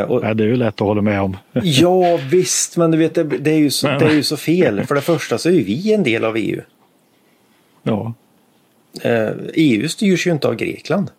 Och, 0.08 0.22
Nej, 0.22 0.34
det 0.34 0.44
är 0.44 0.48
ju 0.48 0.56
lätt 0.56 0.74
att 0.74 0.80
hålla 0.80 1.02
med 1.02 1.20
om. 1.20 1.36
ja 1.62 2.18
visst, 2.30 2.76
men 2.76 2.90
du 2.90 2.98
vet 2.98 3.14
det, 3.14 3.24
det, 3.24 3.50
är 3.50 3.58
ju 3.58 3.70
så, 3.70 3.86
det 3.86 4.04
är 4.04 4.14
ju 4.14 4.22
så 4.22 4.36
fel. 4.36 4.84
För 4.84 4.94
det 4.94 5.00
första 5.00 5.38
så 5.38 5.48
är 5.48 5.52
ju 5.52 5.62
vi 5.62 5.92
en 5.92 6.02
del 6.02 6.24
av 6.24 6.36
EU. 6.36 6.60
Ja. 7.82 8.14
EU 9.02 9.80
eh, 9.80 9.84
e 9.84 9.88
styrs 9.88 10.26
ju 10.26 10.30
inte 10.30 10.48
av 10.48 10.54
Grekland. 10.54 11.10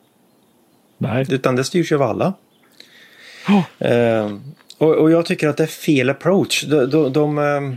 Nej. 0.97 1.25
Utan 1.29 1.55
det 1.55 1.63
styrs 1.63 1.91
ju 1.91 1.95
av 1.95 2.01
alla. 2.01 2.33
Oh. 3.47 3.87
Eh, 3.89 4.37
och, 4.77 4.95
och, 4.95 5.11
jag 5.11 5.25
tycker 5.25 5.47
att 5.47 5.57
det 5.57 5.63
är 5.63 5.67
fel 5.67 6.09
approach. 6.09 6.63
De, 6.63 6.85
de, 6.85 7.13
de, 7.13 7.37
eh, 7.37 7.75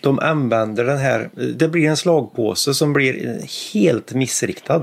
de 0.00 0.18
använder 0.18 0.84
den 0.84 0.98
här, 0.98 1.30
det 1.56 1.68
blir 1.68 1.88
en 1.88 1.96
slagpåse 1.96 2.74
som 2.74 2.92
blir 2.92 3.38
helt 3.74 4.14
missriktad. 4.14 4.82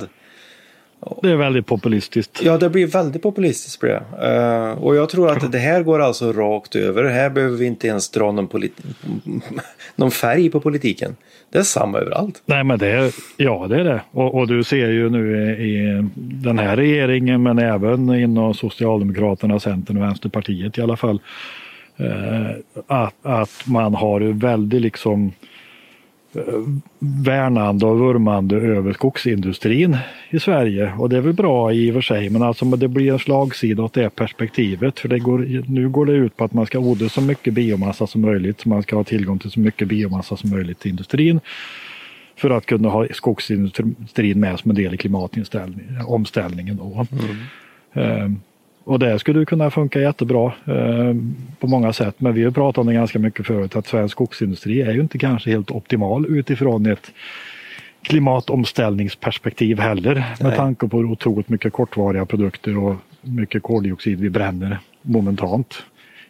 Det 1.22 1.32
är 1.32 1.36
väldigt 1.36 1.66
populistiskt. 1.66 2.42
Ja, 2.44 2.58
det 2.58 2.70
blir 2.70 2.88
väldigt 2.88 3.22
populistiskt. 3.22 3.80
Blir 3.80 3.90
det. 3.90 4.38
Uh, 4.72 4.84
och 4.84 4.96
jag 4.96 5.10
tror 5.10 5.32
att 5.32 5.52
det 5.52 5.58
här 5.58 5.84
går 5.84 6.00
alltså 6.00 6.34
rakt 6.34 6.76
över. 6.76 7.04
Här 7.04 7.30
behöver 7.30 7.58
vi 7.58 7.66
inte 7.66 7.88
ens 7.88 8.10
dra 8.10 8.32
någon, 8.32 8.50
någon 9.96 10.12
färg 10.12 10.50
på 10.50 10.60
politiken. 10.60 11.16
Det 11.52 11.60
är 11.60 11.64
samma 11.64 11.98
överallt. 11.98 12.42
Nej, 12.46 12.64
men 12.64 12.80
det 12.80 12.88
är, 12.88 13.14
ja, 13.38 13.68
det 13.70 13.76
är 13.76 13.84
det. 13.84 14.02
Och, 14.12 14.36
och, 14.36 14.48
du 14.48 14.64
ser 14.64 14.90
ju 14.90 15.10
nu 15.10 15.52
i 15.60 16.08
den 16.16 16.60
här 16.60 16.76
regeringen, 16.76 17.44
men 17.44 17.60
även 17.60 18.16
inom 18.16 18.54
Socialdemokraterna, 18.54 19.60
Centern 19.60 19.98
och 19.98 20.04
Vänsterpartiet 20.04 20.78
i 20.78 20.82
alla 20.82 20.98
fall, 20.98 21.22
uh, 22.00 22.52
att, 22.88 23.16
att 23.22 23.62
man 23.66 23.94
har 23.94 24.20
väldigt 24.20 24.82
liksom 24.82 25.32
värnande 27.00 27.86
och 27.86 28.00
vurmande 28.00 28.56
över 28.56 28.94
skogsindustrin 28.94 29.98
i 30.30 30.40
Sverige. 30.40 30.94
Och 30.98 31.10
det 31.10 31.18
är 31.18 31.22
väl 31.22 31.34
bra 31.34 31.74
i 31.74 31.90
och 31.90 31.94
för 31.94 32.02
sig, 32.02 32.30
men 32.30 32.44
alltså 32.44 32.66
det 32.66 32.88
blir 32.88 33.14
en 33.14 33.20
slagsida 33.20 33.84
åt 33.84 33.94
det 33.94 34.10
perspektivet. 34.10 35.00
För 35.00 35.10
det 35.10 35.20
går, 35.20 35.64
nu 35.68 35.90
går 35.90 36.06
det 36.06 36.14
ut 36.14 36.38
på 36.38 36.44
att 36.44 36.54
man 36.54 36.66
ska 36.66 36.80
odla 36.80 37.10
så 37.10 37.22
mycket 37.22 37.54
biomassa 37.54 38.08
som 38.08 38.22
möjligt, 38.22 38.66
man 38.66 38.84
ska 38.84 38.96
ha 38.96 39.04
tillgång 39.04 39.40
till 39.40 39.52
så 39.52 39.60
mycket 39.60 39.88
biomassa 39.88 40.38
som 40.38 40.50
möjligt 40.50 40.80
till 40.80 40.92
industrin. 40.92 41.40
För 42.36 42.50
att 42.50 42.66
kunna 42.66 42.90
ha 42.90 43.08
skogsindustrin 43.12 44.40
med 44.40 44.60
som 44.60 44.72
en 44.72 44.76
del 44.76 44.94
i 44.94 44.98
klimatomställningen. 44.98 46.78
Då. 46.78 47.06
Mm. 47.12 47.36
Eh, 47.94 48.32
och 48.92 49.00
det 49.00 49.20
skulle 49.20 49.46
kunna 49.46 49.72
funka 49.72 50.02
jättebra 50.02 50.54
eh, 50.66 51.16
på 51.60 51.68
många 51.68 51.94
sätt. 51.94 52.16
Men 52.18 52.34
vi 52.34 52.44
har 52.44 52.52
pratat 52.52 52.78
om 52.78 52.88
det 52.88 52.94
ganska 52.94 53.20
mycket 53.20 53.48
förut 53.48 53.76
att 53.76 53.88
svensk 53.88 54.12
skogsindustri 54.12 54.82
är 54.82 54.92
ju 54.92 55.02
inte 55.02 55.18
kanske 55.18 55.52
helt 55.52 55.72
optimal 55.72 56.26
utifrån 56.26 56.86
ett 56.86 57.12
klimatomställningsperspektiv 58.02 59.80
heller. 59.80 60.16
Nej. 60.16 60.36
Med 60.40 60.56
tanke 60.56 60.88
på 60.88 60.98
otroligt 60.98 61.50
mycket 61.50 61.74
kortvariga 61.74 62.26
produkter 62.26 62.78
och 62.78 62.96
mycket 63.22 63.64
koldioxid 63.64 64.20
vi 64.20 64.30
bränner 64.30 64.80
momentant 65.02 65.84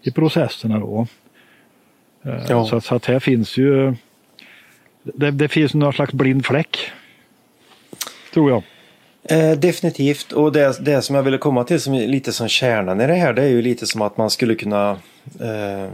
i 0.04 0.12
processerna. 0.12 0.80
Då. 0.80 1.08
Eh, 2.24 2.46
ja. 2.50 2.66
Så, 2.66 2.82
så, 2.82 2.96
att 2.96 3.06
här 3.06 3.20
finns 3.20 3.58
ju 3.58 3.94
det, 5.04 5.32
det 5.32 5.48
finns 5.48 5.74
någon 5.74 5.94
slags 5.94 6.14
blind 6.14 6.46
fläck. 6.46 6.78
Tror 8.34 8.50
jag. 8.50 8.64
Eh, 9.24 9.52
definitivt 9.52 10.32
och 10.32 10.52
det, 10.52 10.86
det 10.86 11.02
som 11.02 11.16
jag 11.16 11.24
ville 11.24 11.38
komma 11.38 11.64
till 11.64 11.82
som 11.82 11.94
lite 11.94 12.34
som 12.34 12.48
kärnan 12.48 13.02
i 13.02 13.08
det 13.08 13.14
här 13.14 13.34
det 13.34 13.44
är 13.44 13.48
ju 13.48 13.62
lite 13.62 13.88
som 13.88 14.02
att 14.02 14.18
man 14.18 14.30
skulle 14.30 14.56
kunna 14.56 14.92
eh, 15.40 15.92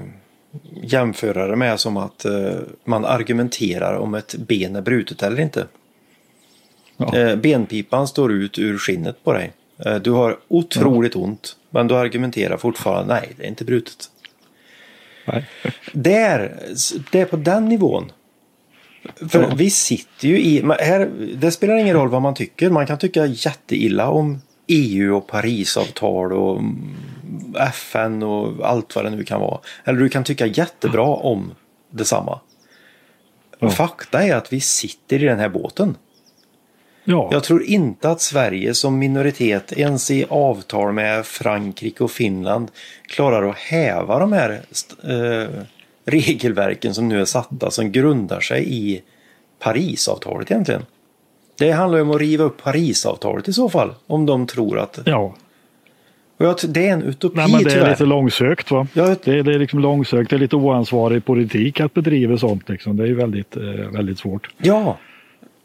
jämföra 0.83 1.47
det 1.47 1.55
med 1.55 1.79
som 1.79 1.97
att 1.97 2.25
eh, 2.25 2.53
man 2.83 3.05
argumenterar 3.05 3.95
om 3.95 4.15
ett 4.15 4.35
ben 4.35 4.75
är 4.75 4.81
brutet 4.81 5.23
eller 5.23 5.39
inte. 5.39 5.67
Ja. 6.97 7.17
Eh, 7.17 7.35
benpipan 7.35 8.07
står 8.07 8.31
ut 8.31 8.59
ur 8.59 8.77
skinnet 8.77 9.23
på 9.23 9.33
dig. 9.33 9.51
Eh, 9.85 9.95
du 9.95 10.11
har 10.11 10.37
otroligt 10.47 11.15
ja. 11.15 11.21
ont 11.21 11.55
men 11.69 11.87
du 11.87 11.95
argumenterar 11.95 12.57
fortfarande 12.57 13.13
nej 13.13 13.29
det 13.37 13.43
är 13.43 13.47
inte 13.47 13.65
brutet. 13.65 14.09
Nej. 15.25 15.45
Där, 15.91 16.59
det 17.11 17.21
är 17.21 17.25
på 17.25 17.35
den 17.35 17.65
nivån 17.65 18.11
för 19.29 19.41
ja. 19.41 19.53
vi 19.55 19.69
sitter 19.69 20.27
ju 20.27 20.39
i, 20.39 20.63
här, 20.79 21.09
det 21.35 21.51
spelar 21.51 21.77
ingen 21.77 21.95
roll 21.95 22.09
vad 22.09 22.21
man 22.21 22.33
tycker. 22.33 22.69
Man 22.69 22.87
kan 22.87 22.97
tycka 22.97 23.25
jätteilla 23.25 24.09
om 24.09 24.41
EU 24.67 25.17
och 25.17 25.27
Parisavtal 25.27 26.33
och 26.33 26.61
FN 27.59 28.23
och 28.23 28.69
allt 28.69 28.95
vad 28.95 29.05
det 29.05 29.09
nu 29.09 29.23
kan 29.23 29.41
vara. 29.41 29.59
Eller 29.83 29.99
du 29.99 30.09
kan 30.09 30.23
tycka 30.23 30.45
jättebra 30.45 31.05
om 31.05 31.51
detsamma. 31.89 32.39
Ja. 33.59 33.69
Fakta 33.69 34.23
är 34.23 34.35
att 34.35 34.53
vi 34.53 34.59
sitter 34.59 35.23
i 35.23 35.25
den 35.25 35.39
här 35.39 35.49
båten. 35.49 35.95
Ja. 37.03 37.29
Jag 37.31 37.43
tror 37.43 37.63
inte 37.63 38.09
att 38.09 38.21
Sverige 38.21 38.73
som 38.73 38.99
minoritet 38.99 39.73
ens 39.73 40.11
i 40.11 40.25
avtal 40.29 40.93
med 40.93 41.25
Frankrike 41.25 42.03
och 42.03 42.11
Finland 42.11 42.71
klarar 43.07 43.49
att 43.49 43.57
häva 43.57 44.19
de 44.19 44.33
här 44.33 44.61
eh, 45.03 45.63
regelverken 46.07 46.93
som 46.93 47.07
nu 47.07 47.21
är 47.21 47.25
satta 47.25 47.71
som 47.71 47.91
grundar 47.91 48.39
sig 48.39 48.73
i 48.73 49.01
Parisavtalet 49.59 50.51
egentligen. 50.51 50.85
Det 51.57 51.71
handlar 51.71 51.97
ju 51.97 52.03
om 52.03 52.11
att 52.11 52.21
riva 52.21 52.43
upp 52.43 52.63
Parisavtalet 52.63 53.47
i 53.47 53.53
så 53.53 53.69
fall. 53.69 53.93
Om 54.07 54.25
de 54.25 54.47
tror 54.47 54.79
att... 54.79 54.99
Ja. 55.05 55.35
Och 56.37 56.59
det 56.67 56.87
är 56.87 56.93
en 56.93 57.03
utopi 57.03 57.37
Nej, 57.37 57.51
men 57.51 57.63
Det 57.63 57.69
är 57.69 57.73
tyvärr. 57.73 57.89
lite 57.89 58.05
långsökt 58.05 58.71
va? 58.71 58.87
Ja, 58.93 59.15
det, 59.23 59.39
är, 59.39 59.43
det 59.43 59.53
är 59.53 59.59
liksom 59.59 59.79
långsökt. 59.79 60.29
Det 60.29 60.35
är 60.35 60.39
lite 60.39 60.55
oansvarig 60.55 61.25
politik 61.25 61.79
att 61.79 61.93
bedriva 61.93 62.37
sånt. 62.37 62.69
Liksom. 62.69 62.97
Det 62.97 63.03
är 63.03 63.07
ju 63.07 63.15
väldigt, 63.15 63.57
eh, 63.57 63.63
väldigt 63.63 64.19
svårt. 64.19 64.49
Ja. 64.57 64.97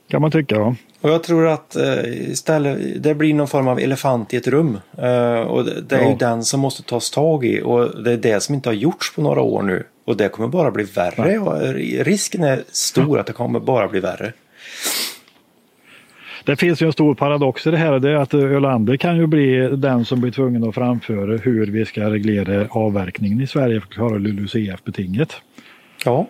Kan 0.09 0.21
man 0.23 0.31
tycka. 0.31 0.59
Va? 0.59 0.77
Och 1.01 1.11
jag 1.11 1.23
tror 1.23 1.47
att 1.47 1.77
eh, 1.77 2.31
istället, 2.31 3.03
det 3.03 3.15
blir 3.15 3.35
någon 3.35 3.49
form 3.49 3.69
av 3.69 3.79
elefant 3.79 4.35
i 4.35 4.37
ett 4.37 4.47
rum. 4.47 4.79
Eh, 4.99 5.41
och 5.41 5.65
det, 5.65 5.81
det 5.81 5.97
är 5.97 6.03
ja. 6.03 6.11
ju 6.11 6.17
den 6.17 6.45
som 6.45 6.61
måste 6.61 6.83
tas 6.83 7.11
tag 7.11 7.45
i. 7.45 7.63
Och 7.63 8.03
det 8.03 8.13
är 8.13 8.17
det 8.17 8.43
som 8.43 8.55
inte 8.55 8.69
har 8.69 8.75
gjorts 8.75 9.15
på 9.15 9.23
några 9.23 9.41
år 9.41 9.63
nu. 9.63 9.85
Och 10.05 10.17
det 10.17 10.29
kommer 10.29 10.49
bara 10.49 10.71
bli 10.71 10.85
värre. 10.85 11.39
Och 11.39 11.75
risken 12.05 12.45
är 12.45 12.65
stor 12.69 13.19
att 13.19 13.27
det 13.27 13.33
kommer 13.33 13.61
bara 13.61 13.89
bli 13.89 14.01
värre. 14.01 14.33
Det 16.45 16.57
finns 16.57 16.83
ju 16.83 16.87
en 16.87 16.93
stor 16.93 17.15
paradox 17.15 17.67
i 17.67 17.71
det 17.71 17.77
här. 17.77 17.99
Det 17.99 18.11
är 18.11 18.15
att 18.15 18.35
Ölander 18.35 18.97
kan 18.97 19.17
ju 19.17 19.27
bli 19.27 19.69
den 19.77 20.05
som 20.05 20.21
blir 20.21 20.31
tvungen 20.31 20.69
att 20.69 20.75
framföra 20.75 21.37
hur 21.37 21.67
vi 21.67 21.85
ska 21.85 22.11
reglera 22.11 22.67
avverkningen 22.71 23.41
i 23.41 23.47
Sverige 23.47 23.81
för 23.81 23.87
att 23.87 23.95
klara 23.95 24.19
LULUCF-betinget. 24.19 25.37
Ja. 26.05 26.27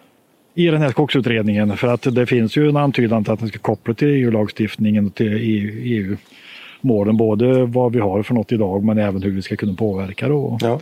I 0.55 0.67
den 0.67 0.83
här 0.83 0.91
skogsutredningen. 0.91 1.77
För 1.77 1.89
att 1.89 2.15
det 2.15 2.27
finns 2.27 2.57
ju 2.57 2.69
en 2.69 2.77
antydan 2.77 3.25
till 3.25 3.33
att 3.33 3.41
den 3.41 3.49
ska 3.49 3.59
koppla 3.59 3.95
till 3.95 4.09
EU-lagstiftningen 4.09 5.07
och 5.07 5.15
till 5.15 5.39
EU-målen. 5.83 7.17
Både 7.17 7.65
vad 7.65 7.93
vi 7.93 8.01
har 8.01 8.23
för 8.23 8.35
något 8.35 8.53
idag 8.53 8.85
men 8.85 8.99
även 8.99 9.23
hur 9.23 9.31
vi 9.31 9.43
ska 9.43 9.57
kunna 9.57 9.75
påverka. 9.75 10.29
Då. 10.29 10.59
Ja. 10.61 10.81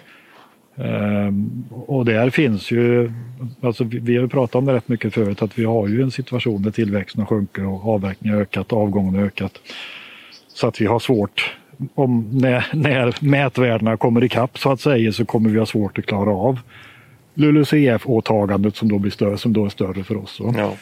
Um, 0.75 1.65
och 1.71 2.05
där 2.05 2.31
finns 2.31 2.71
ju, 2.71 3.13
alltså 3.61 3.85
vi, 3.85 4.17
har 4.17 4.27
pratat 4.27 4.55
om 4.55 4.65
det 4.65 4.73
rätt 4.73 4.89
mycket 4.89 5.15
förut, 5.15 5.43
att 5.43 5.59
vi 5.59 5.65
har 5.65 5.89
ju 5.89 6.03
en 6.03 6.11
situation 6.11 6.63
där 6.63 6.71
tillväxten 6.71 7.27
sjunker 7.27 7.67
och 7.67 7.89
avverkningen 7.89 8.37
har 8.37 8.43
ökat, 8.43 8.73
avgången 8.73 9.15
har 9.15 9.23
ökat. 9.23 9.53
Så 10.49 10.67
att 10.67 10.81
vi 10.81 10.87
har 10.87 10.99
svårt, 10.99 11.57
om, 11.95 12.29
när, 12.33 12.67
när 12.73 13.15
mätvärdena 13.21 13.97
kommer 13.97 14.25
ikapp 14.25 14.59
så 14.59 14.73
att 14.73 14.81
säga, 14.81 15.13
så 15.13 15.25
kommer 15.25 15.51
vi 15.51 15.59
ha 15.59 15.67
svårt 15.67 15.99
att 15.99 16.07
klara 16.07 16.31
av 16.31 16.59
LULUCF-åtagandet 17.35 18.77
som 18.77 18.89
då 18.89 18.99
blir 18.99 19.11
större, 19.11 19.39
som 19.39 19.53
då 19.53 19.65
är 19.65 19.69
större 19.69 20.05
för 20.05 20.17
oss. 20.17 20.41
Ja. 20.57 20.75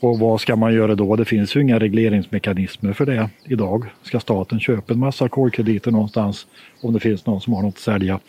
Och 0.00 0.18
vad 0.18 0.40
ska 0.40 0.56
man 0.56 0.74
göra 0.74 0.94
då? 0.94 1.16
Det 1.16 1.24
finns 1.24 1.56
ju 1.56 1.60
inga 1.60 1.78
regleringsmekanismer 1.78 2.92
för 2.92 3.06
det 3.06 3.30
idag. 3.44 3.84
Ska 4.02 4.20
staten 4.20 4.60
köpa 4.60 4.92
en 4.92 4.98
massa 4.98 5.28
kolkrediter 5.28 5.90
någonstans 5.90 6.46
om 6.80 6.92
det 6.92 7.00
finns 7.00 7.26
någon 7.26 7.40
som 7.40 7.52
har 7.52 7.62
något 7.62 7.74
att 7.74 7.80
sälja? 7.80 8.20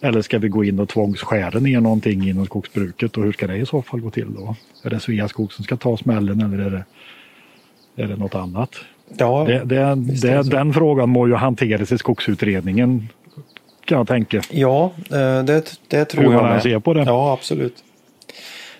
Eller 0.00 0.22
ska 0.22 0.38
vi 0.38 0.48
gå 0.48 0.64
in 0.64 0.80
och 0.80 0.88
tvångsskära 0.88 1.58
ner 1.58 1.80
någonting 1.80 2.28
inom 2.28 2.46
skogsbruket 2.46 3.16
och 3.16 3.24
hur 3.24 3.32
ska 3.32 3.46
det 3.46 3.56
i 3.56 3.66
så 3.66 3.82
fall 3.82 4.00
gå 4.00 4.10
till 4.10 4.34
då? 4.34 4.56
Är 4.82 4.90
det 4.90 5.00
Sveaskog 5.00 5.52
som 5.52 5.64
ska 5.64 5.76
ta 5.76 5.96
smällen 5.96 6.40
eller 6.40 6.64
är 6.64 6.70
det, 6.70 6.84
är 8.02 8.08
det 8.08 8.16
något 8.16 8.34
annat? 8.34 8.70
Ja, 9.16 9.44
det, 9.48 9.64
det, 9.64 9.94
det, 9.94 10.42
den 10.42 10.72
frågan 10.74 11.08
må 11.08 11.28
ju 11.28 11.34
hanteras 11.34 11.92
i 11.92 11.98
skogsutredningen 11.98 13.08
kan 13.86 13.98
jag 13.98 14.08
tänka. 14.08 14.42
Ja, 14.50 14.92
eh, 15.10 15.44
det, 15.44 15.78
det 15.88 16.04
tror 16.04 16.24
hur 16.24 16.32
jag 16.32 16.42
man 16.42 16.60
ser 16.60 16.78
på 16.78 16.94
det. 16.94 17.02
Ja, 17.02 17.32
absolut. 17.32 17.84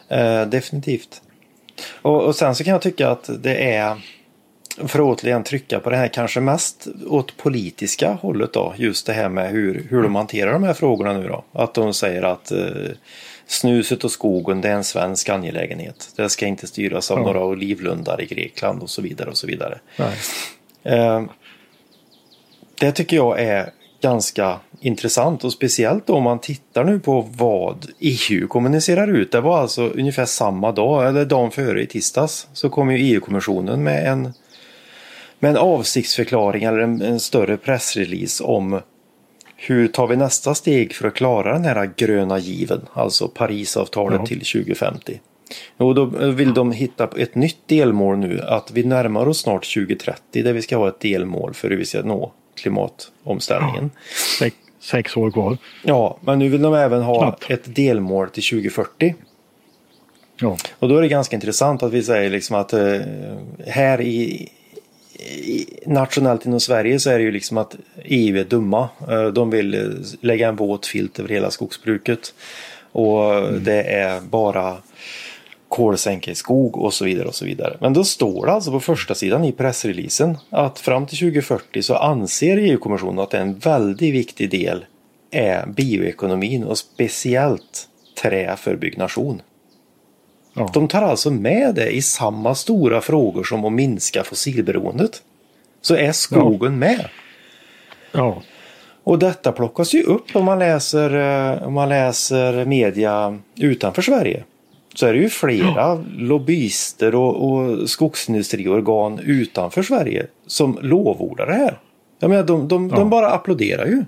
Eh, 0.09 0.43
definitivt. 0.43 1.23
Och, 2.03 2.25
och 2.25 2.35
sen 2.35 2.55
så 2.55 2.65
kan 2.65 2.73
jag 2.73 2.83
tycka 2.83 3.11
att 3.11 3.31
det 3.43 3.75
är 3.75 3.97
för 4.77 4.99
att 4.99 5.19
återigen 5.21 5.45
trycka 5.45 5.81
på 5.81 5.91
det 5.91 5.97
här 5.97 6.09
kanske 6.09 6.41
mest 6.41 6.87
åt 7.07 7.37
politiska 7.37 8.13
hållet 8.13 8.53
då. 8.53 8.75
Just 8.77 9.07
det 9.07 9.13
här 9.13 9.29
med 9.29 9.51
hur, 9.51 9.87
hur 9.91 10.03
de 10.03 10.15
hanterar 10.15 10.53
de 10.53 10.63
här 10.63 10.75
frågorna 10.75 11.13
nu 11.13 11.29
då. 11.29 11.45
Att 11.53 11.75
de 11.75 11.95
säger 11.95 12.23
att 12.23 12.51
eh, 12.51 12.59
snuset 13.47 14.05
och 14.05 14.11
skogen 14.11 14.61
det 14.61 14.69
är 14.69 14.75
en 14.75 14.85
svensk 14.85 15.29
angelägenhet. 15.29 16.09
Det 16.17 16.29
ska 16.29 16.47
inte 16.47 16.67
styras 16.67 17.11
av 17.11 17.19
ja. 17.19 17.25
några 17.25 17.45
olivlundar 17.45 18.21
i 18.21 18.27
Grekland 18.27 18.83
och 18.83 18.91
så 18.91 19.03
vidare 19.03 19.31
och 19.31 19.37
så 19.37 19.47
vidare. 19.47 19.79
Eh, 20.83 21.23
det 22.81 22.93
tycker 22.93 23.17
jag 23.17 23.41
är 23.41 23.71
ganska 24.01 24.59
intressant 24.81 25.45
och 25.45 25.53
speciellt 25.53 26.11
om 26.11 26.23
man 26.23 26.39
tittar 26.39 26.85
nu 26.85 27.01
på 27.01 27.29
vad 27.37 27.87
EU 27.99 28.49
kommunicerar 28.49 29.09
ut. 29.09 29.33
Det 29.33 29.41
var 29.41 29.59
alltså 29.59 29.89
ungefär 29.89 30.25
samma 30.25 30.73
dag 30.73 31.09
eller 31.09 31.25
dagen 31.25 31.51
före 31.51 31.83
i 31.83 31.87
tisdags 31.87 32.49
så 32.53 32.71
kom 32.71 32.91
ju 32.91 32.99
EU-kommissionen 32.99 33.83
med 33.83 34.13
en 34.13 34.33
med 35.39 35.51
en 35.51 35.57
avsiktsförklaring 35.57 36.65
eller 36.65 36.79
en, 36.79 37.03
en 37.03 37.21
större 37.21 37.57
pressrelease 37.57 38.45
om 38.45 38.81
hur 39.57 39.89
tar 39.89 40.07
vi 40.07 40.17
nästa 40.17 40.55
steg 40.55 40.95
för 40.95 41.09
att 41.09 41.15
klara 41.15 41.53
den 41.53 41.65
här 41.65 41.91
gröna 41.97 42.39
given, 42.39 42.81
alltså 42.93 43.29
Parisavtalet 43.29 44.21
ja. 44.21 44.27
till 44.27 44.39
2050. 44.39 45.21
Och 45.77 45.95
då 45.95 46.05
vill 46.31 46.55
de 46.55 46.73
hitta 46.73 47.09
ett 47.17 47.35
nytt 47.35 47.59
delmål 47.67 48.17
nu, 48.17 48.41
att 48.41 48.71
vi 48.71 48.85
närmar 48.85 49.29
oss 49.29 49.41
snart 49.41 49.75
2030 49.75 50.43
där 50.43 50.53
vi 50.53 50.63
ska 50.63 50.77
ha 50.77 50.89
ett 50.89 51.01
delmål 51.01 51.55
för 51.55 51.71
hur 51.71 51.77
vi 51.77 51.85
ska 51.85 52.03
nå 52.03 52.33
klimatomställningen. 52.55 53.91
Ja. 54.41 54.51
Sex, 54.81 55.17
år 55.17 55.31
kvar. 55.31 55.59
Ja, 55.83 56.19
men 56.21 56.39
nu 56.39 56.49
vill 56.49 56.63
de 56.63 56.75
även 56.75 57.03
ha 57.03 57.19
Knappt. 57.19 57.51
ett 57.51 57.75
delmål 57.75 58.31
till 58.31 58.43
2040. 58.43 59.15
Ja. 60.41 60.57
Och 60.79 60.89
då 60.89 60.97
är 60.97 61.03
det 61.03 61.09
ganska 61.09 61.37
intressant 61.37 61.83
att 61.83 61.93
vi 61.93 62.03
säger 62.03 62.31
liksom 62.31 62.57
att 62.57 62.73
eh, 62.73 63.01
här 63.67 64.01
i, 64.01 64.49
nationellt 65.87 66.47
inom 66.47 66.61
Sverige 66.61 67.01
så 67.01 67.11
är 67.11 67.19
det 67.19 67.25
ju 67.25 67.31
liksom 67.31 67.59
att 67.59 67.77
EU 68.05 68.37
är 68.37 68.45
dumma. 68.45 68.89
Eh, 69.09 69.27
de 69.27 69.51
vill 69.51 69.75
eh, 69.75 69.81
lägga 70.21 70.49
en 70.49 70.57
våt 70.57 70.87
filt 70.87 71.19
över 71.19 71.29
hela 71.29 71.51
skogsbruket. 71.51 72.35
Och 72.93 73.35
mm. 73.35 73.65
det 73.65 73.83
är 73.83 74.21
bara 74.21 74.77
kolsänka 75.69 76.31
i 76.31 76.35
skog 76.35 76.77
och 76.77 76.95
så 76.95 77.05
vidare 77.05 77.29
och 77.29 77.35
så 77.35 77.45
vidare. 77.45 77.77
Men 77.81 77.93
då 77.93 78.05
står 78.05 78.47
det 78.47 78.53
alltså 78.53 78.71
på 78.71 78.81
första 78.81 79.15
sidan 79.15 79.45
i 79.45 79.53
pressreleasen 79.53 80.39
att 80.51 80.79
fram 80.79 81.07
till 81.07 81.19
2040 81.19 81.83
så 81.83 81.95
anser 81.95 82.57
EU-kommissionen 82.57 83.19
att 83.19 83.35
en 83.35 83.59
väldigt 83.59 84.15
viktig 84.15 84.51
del 84.51 84.85
är 85.31 85.67
bioekonomin 85.67 86.65
och 86.65 86.79
speciellt 86.79 87.89
trä 88.23 88.57
för 88.57 88.77
byggnation. 88.77 89.43
Ja. 90.57 90.71
De 90.75 90.89
tar 90.89 91.03
alltså 91.03 91.31
med 91.31 91.75
det 91.75 91.91
i 91.91 92.03
samma 92.03 92.55
stora 92.55 93.01
frågor 93.01 93.45
som 93.45 93.65
att 93.65 93.73
minska 93.73 94.25
fossilberoendet. 94.25 95.23
Så 95.83 95.95
är 95.97 96.13
skogen 96.13 96.73
ja. 96.73 96.79
med. 96.79 97.09
Ja. 98.13 98.43
Och 99.05 99.19
detta 99.19 99.53
plockas 99.53 99.95
ju 99.95 100.03
upp 100.03 100.37
om 100.37 100.45
man 100.45 100.59
läser, 100.59 101.17
eh, 101.53 101.67
om 101.67 101.75
man 101.75 101.89
läser 101.89 102.65
media 102.65 103.39
utanför 103.57 104.03
Sverige. 104.03 104.45
så 104.95 105.07
är 105.07 105.13
det 105.13 105.19
ju 105.19 105.29
flera 105.29 106.05
lobbyister 106.17 107.15
och, 107.15 107.51
och 107.51 107.91
skogsindustriorgan 107.91 109.19
utanför 109.19 109.83
Sverige 109.83 110.27
som 110.47 110.79
lovordar 110.83 111.47
det 111.47 111.55
här. 111.55 111.79
Jag 112.19 112.31
menar, 112.31 112.45
de, 112.45 112.69
de, 112.69 112.89
Ja. 112.89 112.97
de 112.97 113.11
bara 113.11 113.31
applåderar 113.31 113.87
ju. 113.87 114.05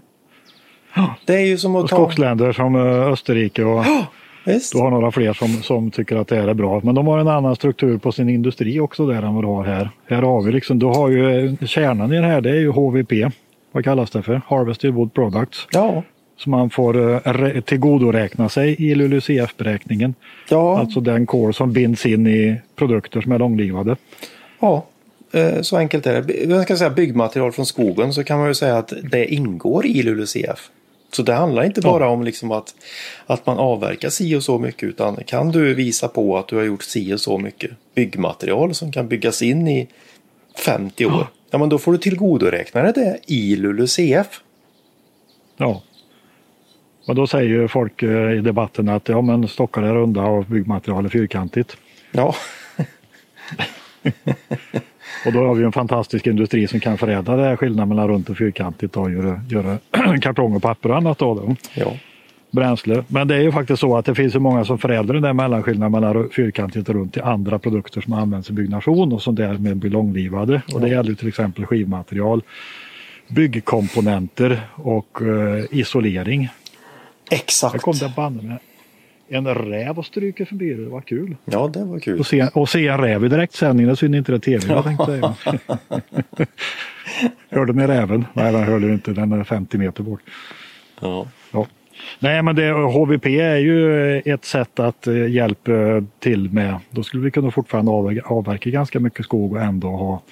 Ja. 0.94 1.14
Det 1.24 1.34
är 1.34 1.46
ju 1.46 1.58
som 1.58 1.76
att 1.76 1.88
ta... 1.88 1.96
skogsländer 1.96 2.52
som 2.52 2.76
eh, 2.76 3.12
Österrike 3.12 3.64
och 3.64 3.84
Ja, 3.84 4.06
visst. 4.48 4.72
du 4.72 4.78
har 4.78 4.90
några 4.90 5.10
fler 5.12 5.32
som, 5.32 5.48
som 5.48 5.90
tycker 5.90 6.16
att 6.16 6.28
det 6.28 6.36
här 6.36 6.48
är 6.48 6.54
bra. 6.54 6.80
Men 6.84 6.94
de 6.94 7.06
har 7.06 7.18
en 7.18 7.28
annan 7.28 7.56
struktur 7.56 7.98
på 7.98 8.12
sin 8.12 8.28
industri 8.28 8.80
också 8.80 9.06
där 9.06 9.22
än 9.22 9.34
vad 9.34 9.44
du 9.44 9.48
har 9.48 9.64
här. 9.64 9.90
Här 10.06 10.22
har 10.22 10.42
vi 10.42 10.52
liksom, 10.52 10.78
du 10.78 10.86
har 10.86 11.08
ju 11.08 11.46
eh, 11.46 11.66
kärnan 11.66 12.12
i 12.12 12.16
det 12.20 12.26
här, 12.26 12.40
det 12.40 12.50
är 12.50 12.54
ju 12.60 12.68
HVP. 12.70 13.12
Vad 13.72 13.84
kallas 13.84 14.10
det 14.10 14.22
för? 14.22 14.40
Harvested 14.46 14.94
Wood 14.94 15.14
Products. 15.14 15.66
Ja, 15.72 16.02
Som 16.36 16.50
man 16.50 16.70
får 16.70 17.26
eh, 17.26 17.60
tillgodoräkna 17.60 18.48
sig 18.48 18.76
i 18.90 18.94
LULUCF-beräkningen. 18.94 20.14
ja, 20.50 20.78
Alltså 20.78 21.00
den 21.00 21.26
kol 21.26 21.54
som 21.54 21.72
binds 21.72 22.06
in 22.06 22.26
i 22.26 22.60
produkter 22.76 23.20
som 23.20 23.32
är 23.32 23.38
långlivade. 23.38 23.96
ja. 24.60 24.86
Eh, 25.32 25.60
Så 25.60 25.76
enkelt 25.76 26.06
är 26.06 26.22
det. 26.22 26.34
Jag 26.44 26.62
ska 26.62 26.76
säga 26.76 26.90
byggmaterial 26.90 27.52
från 27.52 27.66
skogen 27.66 28.12
så 28.12 28.24
kan 28.24 28.38
man 28.38 28.48
ju 28.48 28.54
säga 28.54 28.76
att 28.78 28.92
det 29.10 29.34
ingår 29.34 29.86
i 29.86 30.02
LULUCF. 30.02 30.70
Så 31.12 31.22
det 31.22 31.34
handlar 31.34 31.64
inte 31.64 31.80
Ja. 31.84 31.90
bara 31.90 32.08
om 32.08 32.22
liksom 32.22 32.52
att, 32.52 32.74
att 33.26 33.46
man 33.46 33.58
avverkar 33.58 34.08
si 34.10 34.34
och 34.36 34.42
så 34.42 34.58
mycket 34.58 34.82
utan 34.82 35.16
kan 35.26 35.50
du 35.50 35.74
visa 35.74 36.08
på 36.08 36.38
att 36.38 36.48
du 36.48 36.56
har 36.56 36.62
gjort 36.64 36.82
si 36.82 37.14
och 37.14 37.20
så 37.20 37.38
mycket 37.38 37.70
byggmaterial 37.94 38.74
som 38.74 38.92
kan 38.92 39.08
byggas 39.08 39.42
in 39.42 39.68
i 39.68 39.88
50 40.64 41.06
år. 41.06 41.26
Ja 41.50 41.58
men 41.58 41.68
då 41.68 41.78
får 41.78 41.92
du 41.92 41.98
tillgodoräkna 41.98 42.82
dig 42.82 42.92
det 42.92 43.18
i 43.26 43.56
LULUCF. 43.56 44.40
Ja. 45.56 45.82
Och 47.06 47.14
då 47.14 47.26
säger 47.26 47.48
ju 47.48 47.68
folk 47.68 48.02
eh, 48.02 48.32
i 48.32 48.40
debatten 48.40 48.88
att 48.88 49.08
ja 49.08 49.20
men 49.20 49.48
stockar 49.48 49.82
är 49.82 49.94
runda 49.94 50.22
och 50.22 50.44
byggmaterial 50.44 51.04
är 51.04 51.08
fyrkantigt. 51.08 51.76
Ja, 52.12 52.34
Och 55.26 55.32
då 55.32 55.46
har 55.46 55.54
vi 55.54 55.64
en 55.64 55.72
fantastisk 55.72 56.26
industri 56.26 56.66
som 56.66 56.80
kan 56.80 56.98
förädla 56.98 57.36
det 57.36 57.44
här 57.44 57.56
skillnaden 57.56 57.88
mellan 57.88 58.08
runt 58.08 58.30
och 58.30 58.38
fyrkantigt 58.38 58.96
och 58.96 59.10
göra, 59.10 59.40
göra 59.48 59.78
kartong 60.20 60.54
och 60.54 60.62
papper 60.62 60.90
och 60.90 60.96
annat 60.96 61.22
av 61.22 61.36
det. 61.36 61.80
ja, 61.80 61.92
Bränsle. 62.50 63.04
Men 63.08 63.28
det 63.28 63.36
är 63.36 63.40
ju 63.40 63.52
faktiskt 63.52 63.80
så 63.80 63.96
att 63.96 64.04
det 64.04 64.14
finns 64.14 64.34
ju 64.34 64.38
många 64.38 64.64
som 64.64 64.78
förädlar 64.78 65.14
den 65.14 65.22
där 65.22 65.32
mellanskillnaden 65.32 65.92
mellan 65.92 66.30
fyrkantigt 66.30 66.88
och 66.88 66.94
runt 66.94 67.12
till 67.12 67.22
andra 67.22 67.58
produkter 67.58 68.00
som 68.00 68.12
används 68.12 68.50
i 68.50 68.52
byggnation 68.52 69.12
och 69.12 69.22
som 69.22 69.34
därmed 69.34 69.76
blir 69.76 69.90
långlivade. 69.90 70.62
Och 70.74 70.80
det 70.80 70.88
gäller 70.88 71.14
till 71.14 71.28
exempel 71.28 71.66
skivmaterial, 71.66 72.42
byggkomponenter 73.28 74.60
och 74.74 75.22
eh, 75.22 75.64
isolering. 75.70 76.48
Exakt. 77.30 77.82
kom 77.82 77.94
det 77.94 78.12
banne 78.16 78.42
med 78.42 78.58
en 79.28 79.54
räv 79.54 79.98
och 79.98 80.06
stryker 80.06 80.44
förbi 80.44 80.74
det. 80.74 80.88
Var 80.88 81.00
kul. 81.00 81.36
Ja, 81.44 81.70
det 81.74 81.84
var 81.84 81.98
kul. 81.98 82.20
Och 82.20 82.26
se, 82.26 82.48
och 82.54 82.68
se 82.68 82.88
en 82.88 82.98
räv 82.98 83.24
i 83.24 83.28
direktsändning, 83.28 83.86
det 83.86 83.92
är 83.92 83.96
synd 83.96 84.14
inte 84.14 84.32
det 84.32 84.36
är 84.36 84.58
tv 84.58 84.74
jag 84.74 84.84
tänkte 84.84 85.06
säga. 85.06 85.34
hörde 87.50 87.72
ni 87.72 87.86
räven? 87.86 88.24
Nej, 88.32 88.52
den 88.52 88.62
hörde 88.62 88.92
inte. 88.92 89.12
Den 89.12 89.32
är 89.32 89.44
50 89.44 89.78
meter 89.78 90.02
bort. 90.02 90.20
Ja. 91.00 91.26
Ja. 91.50 91.66
Nej, 92.18 92.42
men 92.42 92.56
det, 92.56 92.70
HVP 92.72 93.26
är 93.26 93.56
ju 93.56 94.18
ett 94.18 94.44
sätt 94.44 94.80
att 94.80 95.06
eh, 95.06 95.30
hjälpa 95.30 95.72
till 96.18 96.52
med. 96.52 96.78
Då 96.90 97.02
skulle 97.02 97.22
vi 97.22 97.30
kunna 97.30 97.50
fortfarande 97.50 97.90
avverka, 97.90 98.22
avverka 98.24 98.70
ganska 98.70 99.00
mycket 99.00 99.24
skog 99.24 99.52
och 99.52 99.60
ändå 99.60 99.88
ha 99.88 100.22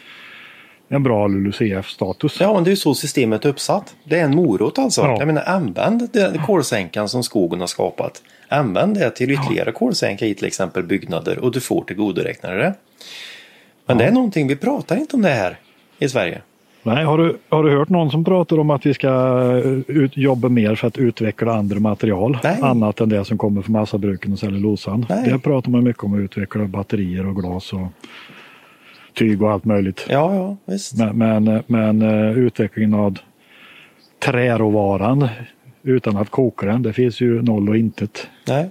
en 0.89 1.03
bra 1.03 1.27
LULUCF-status. 1.27 2.41
Ja, 2.41 2.55
men 2.55 2.65
det 2.65 2.69
är 2.69 2.73
ju 2.73 2.77
så 2.77 2.95
systemet 2.95 3.45
är 3.45 3.49
uppsatt. 3.49 3.95
Det 4.05 4.19
är 4.19 4.25
en 4.25 4.37
morot 4.37 4.79
alltså. 4.79 5.01
Ja. 5.01 5.17
Jag 5.19 5.27
menar, 5.27 5.43
använd 5.47 6.09
den 6.13 6.39
kolsänkan 6.39 7.09
som 7.09 7.23
skogen 7.23 7.61
har 7.61 7.67
skapat. 7.67 8.23
Använd 8.49 8.95
det 8.95 9.11
till 9.11 9.31
ytterligare 9.31 9.73
kolsänka 9.73 10.27
i 10.27 10.35
till 10.35 10.47
exempel 10.47 10.83
byggnader 10.83 11.39
och 11.39 11.53
du 11.53 11.61
får 11.61 11.85
tillgodoräkna 11.85 12.51
dig 12.51 12.59
det. 12.59 12.75
Men 13.87 13.99
det 13.99 14.05
är 14.05 14.13
någonting, 14.13 14.49
vi 14.49 14.57
pratar 14.57 14.97
inte 14.97 15.17
om 15.17 15.23
det 15.23 15.29
här 15.29 15.59
i 15.99 16.09
Sverige. 16.09 16.41
Nej, 16.83 17.05
har, 17.05 17.19
du, 17.19 17.39
har 17.49 17.65
du 17.65 17.79
hört 17.79 17.89
någon 17.89 18.11
som 18.11 18.25
pratar 18.25 18.59
om 18.59 18.71
att 18.71 18.87
vi 18.87 18.95
ska 18.95 19.09
eh, 19.09 19.97
ut, 19.97 20.17
jobba 20.17 20.49
mer 20.49 20.75
för 20.75 20.89
att 20.89 20.99
utveckla 20.99 21.55
andra 21.55 21.81
material? 21.81 22.39
Nej. 22.45 22.59
Annat 22.63 23.01
än 23.01 23.09
det 23.09 23.25
som 23.25 23.39
kommer 23.39 23.63
från 23.63 23.73
massabruken 23.73 24.33
och 24.33 24.39
cellulosan. 24.39 25.07
Nej. 25.09 25.31
Det 25.31 25.39
pratar 25.39 25.71
man 25.71 25.85
mycket 25.85 26.05
om 26.05 26.15
att 26.15 26.21
utveckla 26.21 26.65
batterier 26.65 27.27
och 27.27 27.37
glas 27.37 27.73
och 27.73 27.87
tyg 29.17 29.43
och 29.43 29.53
allt 29.53 29.65
möjligt. 29.65 30.07
Ja, 30.09 30.35
ja, 30.35 30.57
visst. 30.73 30.97
Men, 30.99 31.19
men, 31.19 31.63
men 31.67 32.03
eh, 32.03 32.39
utvecklingen 32.39 32.95
av 32.95 33.19
träråvaran 34.19 35.29
utan 35.83 36.17
att 36.17 36.31
koka 36.31 36.67
den, 36.67 36.83
det 36.83 36.93
finns 36.93 37.21
ju 37.21 37.43
noll 37.43 37.69
och 37.69 37.77
intet. 37.77 38.29
Nej. 38.49 38.71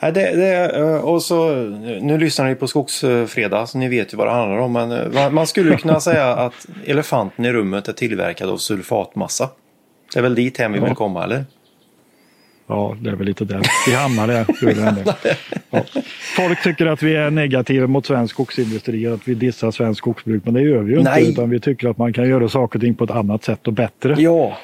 Nej, 0.00 0.12
det, 0.12 0.36
det, 0.36 0.76
eh, 0.78 0.96
och 1.04 1.22
så, 1.22 1.54
nu 2.00 2.18
lyssnar 2.18 2.46
ni 2.48 2.54
på 2.54 2.66
Skogsfredag 2.66 3.68
så 3.68 3.78
ni 3.78 3.88
vet 3.88 4.12
ju 4.12 4.16
vad 4.16 4.26
det 4.26 4.30
handlar 4.30 4.58
om. 4.58 4.72
Men 4.72 4.92
eh, 4.92 5.30
man- 5.30 5.46
skulle 5.46 5.76
kunna 5.76 6.00
säga 6.00 6.26
att 6.34 6.66
elefanten 6.84 7.44
i 7.44 7.52
rummet 7.52 7.88
är 7.88 7.92
tillverkad 7.92 8.50
av 8.50 8.56
sulfatmassa. 8.56 9.48
Det 10.12 10.18
är 10.18 10.22
väl 10.22 10.34
dit 10.34 10.58
hem 10.58 10.72
vi 10.72 10.78
vill 10.80 10.94
komma 10.94 11.24
eller? 11.24 11.44
Ja, 12.66 12.96
det 13.00 13.10
är 13.10 13.14
väl 13.14 13.26
lite 13.26 13.44
där. 13.44 13.62
Vi 13.86 13.94
hamnar 13.96 14.26
där. 14.26 14.46
Ja. 15.70 15.84
Folk 16.36 16.62
tycker 16.62 16.86
att 16.86 17.02
vi 17.02 17.16
är 17.16 17.30
negativa 17.30 17.86
mot 17.86 18.06
svensk 18.06 18.34
skogsindustri, 18.34 19.06
att 19.06 19.28
vi 19.28 19.34
dissar 19.34 19.70
svensk 19.70 19.98
skogsbruk, 19.98 20.44
men 20.44 20.54
det 20.54 20.60
gör 20.60 20.82
vi 20.82 20.92
ju 20.92 20.98
inte. 20.98 21.10
Nej. 21.10 21.30
Utan 21.30 21.50
vi 21.50 21.60
tycker 21.60 21.88
att 21.88 21.98
man 21.98 22.12
kan 22.12 22.28
göra 22.28 22.48
saker 22.48 22.78
och 22.78 22.82
ting 22.82 22.94
på 22.94 23.04
ett 23.04 23.10
annat 23.10 23.44
sätt 23.44 23.66
och 23.66 23.72
bättre. 23.72 24.14
Ja, 24.18 24.58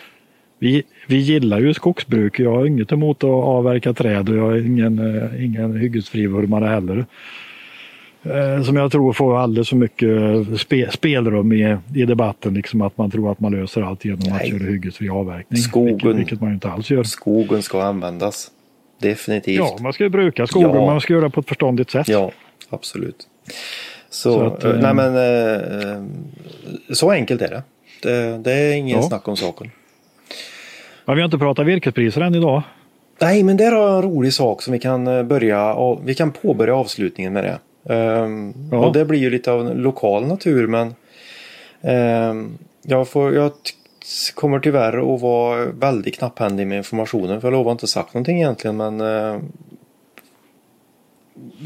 Vi, 0.59 0.83
vi 1.07 1.17
gillar 1.17 1.61
ju 1.61 1.75
skogsbruk. 1.75 2.41
Jag 2.41 2.53
har 2.55 2.67
inget 2.67 2.93
emot 2.93 3.25
att 3.25 3.31
avverka 3.31 3.93
träd 3.93 4.29
och 4.29 4.37
jag 4.37 4.53
är 4.53 4.67
ingen, 4.67 4.99
eh, 5.17 5.45
ingen 5.45 5.77
hyggesfrivurmare 5.77 6.67
heller. 6.67 7.07
Eh, 8.25 8.63
Som 8.63 8.77
jag 8.77 8.93
tror 8.93 9.13
får 9.13 9.39
alldeles 9.39 9.69
för 9.69 9.77
mycket 9.77 10.61
spe, 10.61 10.91
spelrum 10.91 11.53
i, 11.53 11.77
i 11.95 12.05
debatten. 12.05 12.55
Liksom 12.55 12.81
att 12.83 12.99
man 12.99 13.11
tror 13.11 13.33
att 13.33 13.41
man 13.41 13.53
löser 13.53 13.83
allt 13.83 14.05
genom 14.05 14.19
att 14.21 14.29
Nej. 14.29 14.51
köra 14.51 14.71
hyggesfri 14.71 15.09
avverkning. 15.09 15.59
Skogen. 15.63 15.95
Vilket, 15.97 16.17
vilket 16.17 16.41
man 16.41 16.53
inte 16.53 16.69
alls 16.71 16.91
gör. 16.91 17.03
skogen 17.03 17.63
ska 17.63 17.83
användas. 17.83 18.51
Definitivt. 18.99 19.57
Ja, 19.57 19.77
man 19.81 19.93
ska 19.93 20.05
ju 20.05 20.11
bruka 20.11 20.47
skogen, 20.47 20.71
Ja. 20.75 20.87
man 20.87 21.01
ska 21.01 21.13
göra 21.13 21.25
det 21.25 21.31
på 21.31 21.41
ett 21.41 21.49
förståndigt 21.49 21.91
sätt. 21.91 22.09
Ja, 22.09 22.31
absolut. 22.71 23.27
Så, 24.11 24.33
Så 24.33 24.41
att, 24.47 24.65
eh, 24.65 24.71
eh, 24.71 24.77
nej 24.81 24.95
men 24.95 25.17
eh, 25.17 25.93
eh, 25.93 26.03
så 26.93 27.11
enkelt 27.11 27.43
är 27.43 27.49
det. 27.51 27.63
Det, 28.03 28.39
det 28.39 28.53
är 28.53 28.73
ingen 28.73 28.97
Ja. 28.97 29.03
snack 29.03 29.29
om 29.29 29.37
saken. 29.37 29.71
Men 31.05 31.17
vi 31.17 31.23
har 31.23 31.25
inte 31.27 31.39
pratat 31.39 31.67
virkespriser 31.67 32.21
än 32.21 32.35
idag. 32.35 32.63
Nej, 33.21 33.43
men 33.43 33.59
har 33.59 33.65
jag 33.67 33.97
en 33.97 34.03
rolig 34.03 34.33
sak 34.33 34.63
som 34.63 34.73
vi 34.73 34.79
kan 34.79 35.07
eh, 35.07 35.23
börja 35.23 35.77
vi 36.05 36.15
kan 36.15 36.31
påbörja 36.33 36.75
avslutningen 36.77 37.33
med 37.33 37.45
det. 37.45 37.59
Ehm, 37.85 38.55
Ja. 38.71 38.87
Och 38.87 38.93
det 38.93 39.05
blir 39.05 39.19
ju 39.21 39.31
lite 39.31 39.53
av 39.53 39.67
en 39.67 39.77
lokal 39.77 40.27
natur 40.27 40.67
men 40.67 40.95
ehm, 41.81 42.59
jag, 42.83 43.09
får, 43.09 43.35
jag 43.35 43.53
kommer 44.35 44.61
tyvärr 44.61 45.15
att 45.15 45.21
vara 45.21 45.65
väldigt 45.67 46.19
knapphändig 46.19 46.67
med 46.67 46.79
informationen 46.79 47.41
för 47.41 47.49
jag 47.49 47.53
lovar 47.53 47.73
inte 47.73 47.87
sagt 47.87 48.15
någonting 48.15 48.37
egentligen 48.37 48.77
men 48.77 49.01
eh, 49.01 49.41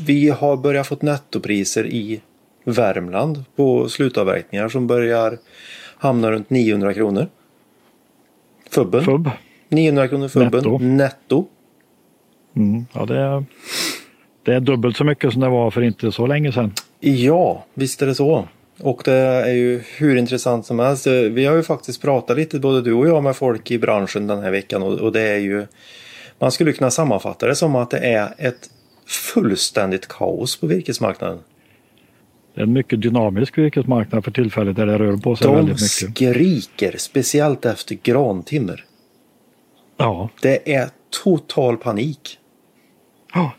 vi 0.07 0.29
har 0.31 0.57
börjat 0.57 0.87
fått 0.87 1.03
nettopriser 1.03 1.87
i 1.87 2.21
Värmland 2.65 3.45
på 3.57 3.89
slutavverkningar 3.89 4.69
som 4.69 4.87
börjar 4.87 5.39
hamna 5.99 6.31
runt 6.31 6.51
900 6.51 6.95
kronor. 6.95 7.29
Fubben. 8.71 9.05
FUB. 9.05 9.31
900 9.69 10.09
kronor 10.09 10.29
fubben 10.29 10.51
Netto. 10.53 10.79
netto. 10.79 11.47
Mm. 12.57 12.87
Ja, 12.93 13.07
det, 13.07 13.19
är, 13.19 13.45
det 14.47 14.55
är 14.55 14.61
dubbelt 14.61 14.97
så 14.97 15.05
mycket 15.05 15.33
som 15.33 15.41
det 15.43 15.49
var 15.49 15.71
för 15.71 15.83
inte 15.83 16.13
så 16.13 16.27
länge 16.27 16.53
sedan. 16.53 16.73
Ja, 17.01 17.65
visst 17.75 18.03
är 18.03 18.07
det 18.07 18.15
så. 18.15 18.49
Och 18.81 19.03
det 19.05 19.13
är 19.13 19.53
ju 19.53 19.83
hur 19.99 20.17
intressant 20.17 20.67
som 20.67 20.79
helst. 20.79 21.07
Vi 21.07 21.45
har 21.45 21.57
ju 21.57 21.63
faktiskt 21.63 22.03
pratat 22.03 22.37
lite 22.37 22.59
både 22.59 22.83
du 22.83 22.93
och 22.93 23.09
jag 23.09 23.23
med 23.23 23.37
folk 23.37 23.71
i 23.71 23.79
branschen 23.79 24.27
den 24.27 24.43
här 24.43 24.51
veckan 24.51 24.83
och, 24.83 25.13
det 25.13 25.21
är 25.21 25.39
ju 25.39 25.67
man 26.39 26.53
skulle 26.53 26.73
kunna 26.73 26.91
sammanfatta 26.91 27.47
det 27.47 27.55
som 27.57 27.77
att 27.77 27.91
det 27.91 27.99
är 27.99 28.35
ett 28.39 28.71
fullständigt 29.07 30.09
kaos 30.09 30.61
på 30.61 30.67
virkesmarknaden. 30.67 31.39
Det 32.55 32.61
är 32.61 32.65
en 32.65 32.73
mycket 32.73 33.03
dynamisk 33.03 33.59
virkesmarknad 33.59 34.25
för 34.25 34.31
tillfället 34.31 34.77
där 34.77 34.87
det 34.87 34.99
rör 34.99 35.17
på 35.17 35.37
sig 35.37 35.47
De 35.47 35.57
väldigt 35.57 35.75
mycket. 35.75 36.17
skriker 36.17 36.95
speciellt 36.99 37.65
efter 37.67 37.95
grantimmer. 38.03 38.85
Ja, 39.97 40.29
Det 40.43 40.75
är 40.75 40.89
total 41.25 41.77
panik. 41.77 42.39
Ja. 43.35 43.53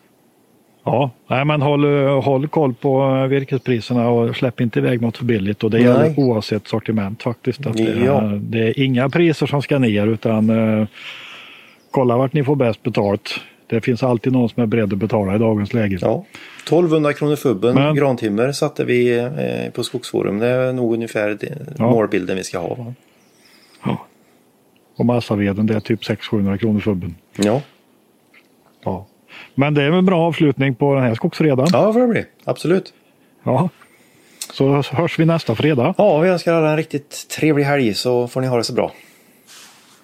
Ja, 0.91 1.11
nej, 1.27 1.45
men 1.45 1.61
håll, 1.61 1.85
håll 2.07 2.47
koll 2.47 2.73
på 2.73 3.25
virkespriserna 3.29 4.09
och 4.09 4.35
släpp 4.35 4.61
inte 4.61 4.79
iväg 4.79 5.01
något 5.01 5.17
för 5.17 5.25
billigt. 5.25 5.63
Och 5.63 5.71
det 5.71 5.77
Nej. 5.77 5.85
gäller 5.87 6.19
oavsett 6.19 6.67
sortiment 6.67 7.23
faktiskt. 7.23 7.65
Att 7.67 7.77
det, 7.77 7.83
Ja. 8.05 8.21
det 8.21 8.59
är 8.59 8.79
inga 8.79 9.09
priser 9.09 9.45
som 9.45 9.61
ska 9.61 9.79
ner 9.79 10.07
utan 10.07 10.49
eh, 10.79 10.87
kolla 11.91 12.17
vart 12.17 12.33
ni 12.33 12.43
får 12.43 12.55
bäst 12.55 12.83
betalt. 12.83 13.29
Det 13.67 13.81
finns 13.81 14.03
alltid 14.03 14.33
någon 14.33 14.49
som 14.49 14.63
är 14.63 14.67
beredd 14.67 14.93
att 14.93 14.99
betala 14.99 15.35
i 15.35 15.37
dagens 15.37 15.73
läge. 15.73 15.97
Ja. 16.01 16.25
1200 16.63 17.13
kronor 17.13 17.35
fubben, 17.35 17.75
Men- 17.75 17.95
grantimmer 17.95 18.51
satte 18.51 18.85
vi 18.85 19.17
eh, 19.19 19.71
på 19.73 19.83
Skogsforum. 19.83 20.39
Det 20.39 20.47
är 20.47 20.73
nog 20.73 20.93
ungefär 20.93 21.37
Ja. 21.77 21.91
målbilden 21.91 22.35
vi 22.37 22.43
ska 22.43 22.59
ha. 22.59 22.75
Va? 22.75 23.97
Och 24.97 25.05
massaveden 25.05 25.65
det 25.67 25.75
är 25.75 25.79
typ 25.79 26.01
600-700 26.03 26.57
kronor 26.57 26.79
fubben. 26.79 27.15
Ja. 27.37 27.61
Ja. 28.83 29.05
Men 29.59 29.73
det 29.73 29.83
är 29.83 29.91
en 29.91 30.05
bra 30.05 30.27
avslutning 30.27 30.75
på 30.75 30.95
den 30.95 31.03
här 31.03 31.15
skogsfredagen. 31.15 31.67
Ja, 31.73 31.93
får 31.93 31.99
det 31.99 32.07
bli. 32.07 32.25
Absolut. 32.43 32.93
Ja. 33.43 33.69
Så 34.53 34.81
hörs 34.91 35.19
vi 35.19 35.25
nästa 35.25 35.55
fredag. 35.55 35.93
Ja, 35.97 36.19
vi 36.19 36.29
önskar 36.29 36.53
alla 36.53 36.71
en 36.71 36.77
riktigt 36.77 37.27
trevlig 37.29 37.63
helg 37.63 37.93
så 37.93 38.27
får 38.27 38.41
ni 38.41 38.47
ha 38.47 38.57
det 38.57 38.63
så 38.63 38.73
bra. 38.73 38.91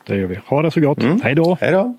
Det 0.08 0.16
gör 0.16 0.28
vi. 0.28 0.40
Ha 0.46 0.62
det 0.62 0.72
så 0.72 0.80
gott. 0.82 0.98
Hej 1.24 1.36
då! 1.36 1.58
Hej 1.62 1.72
då! 1.72 1.98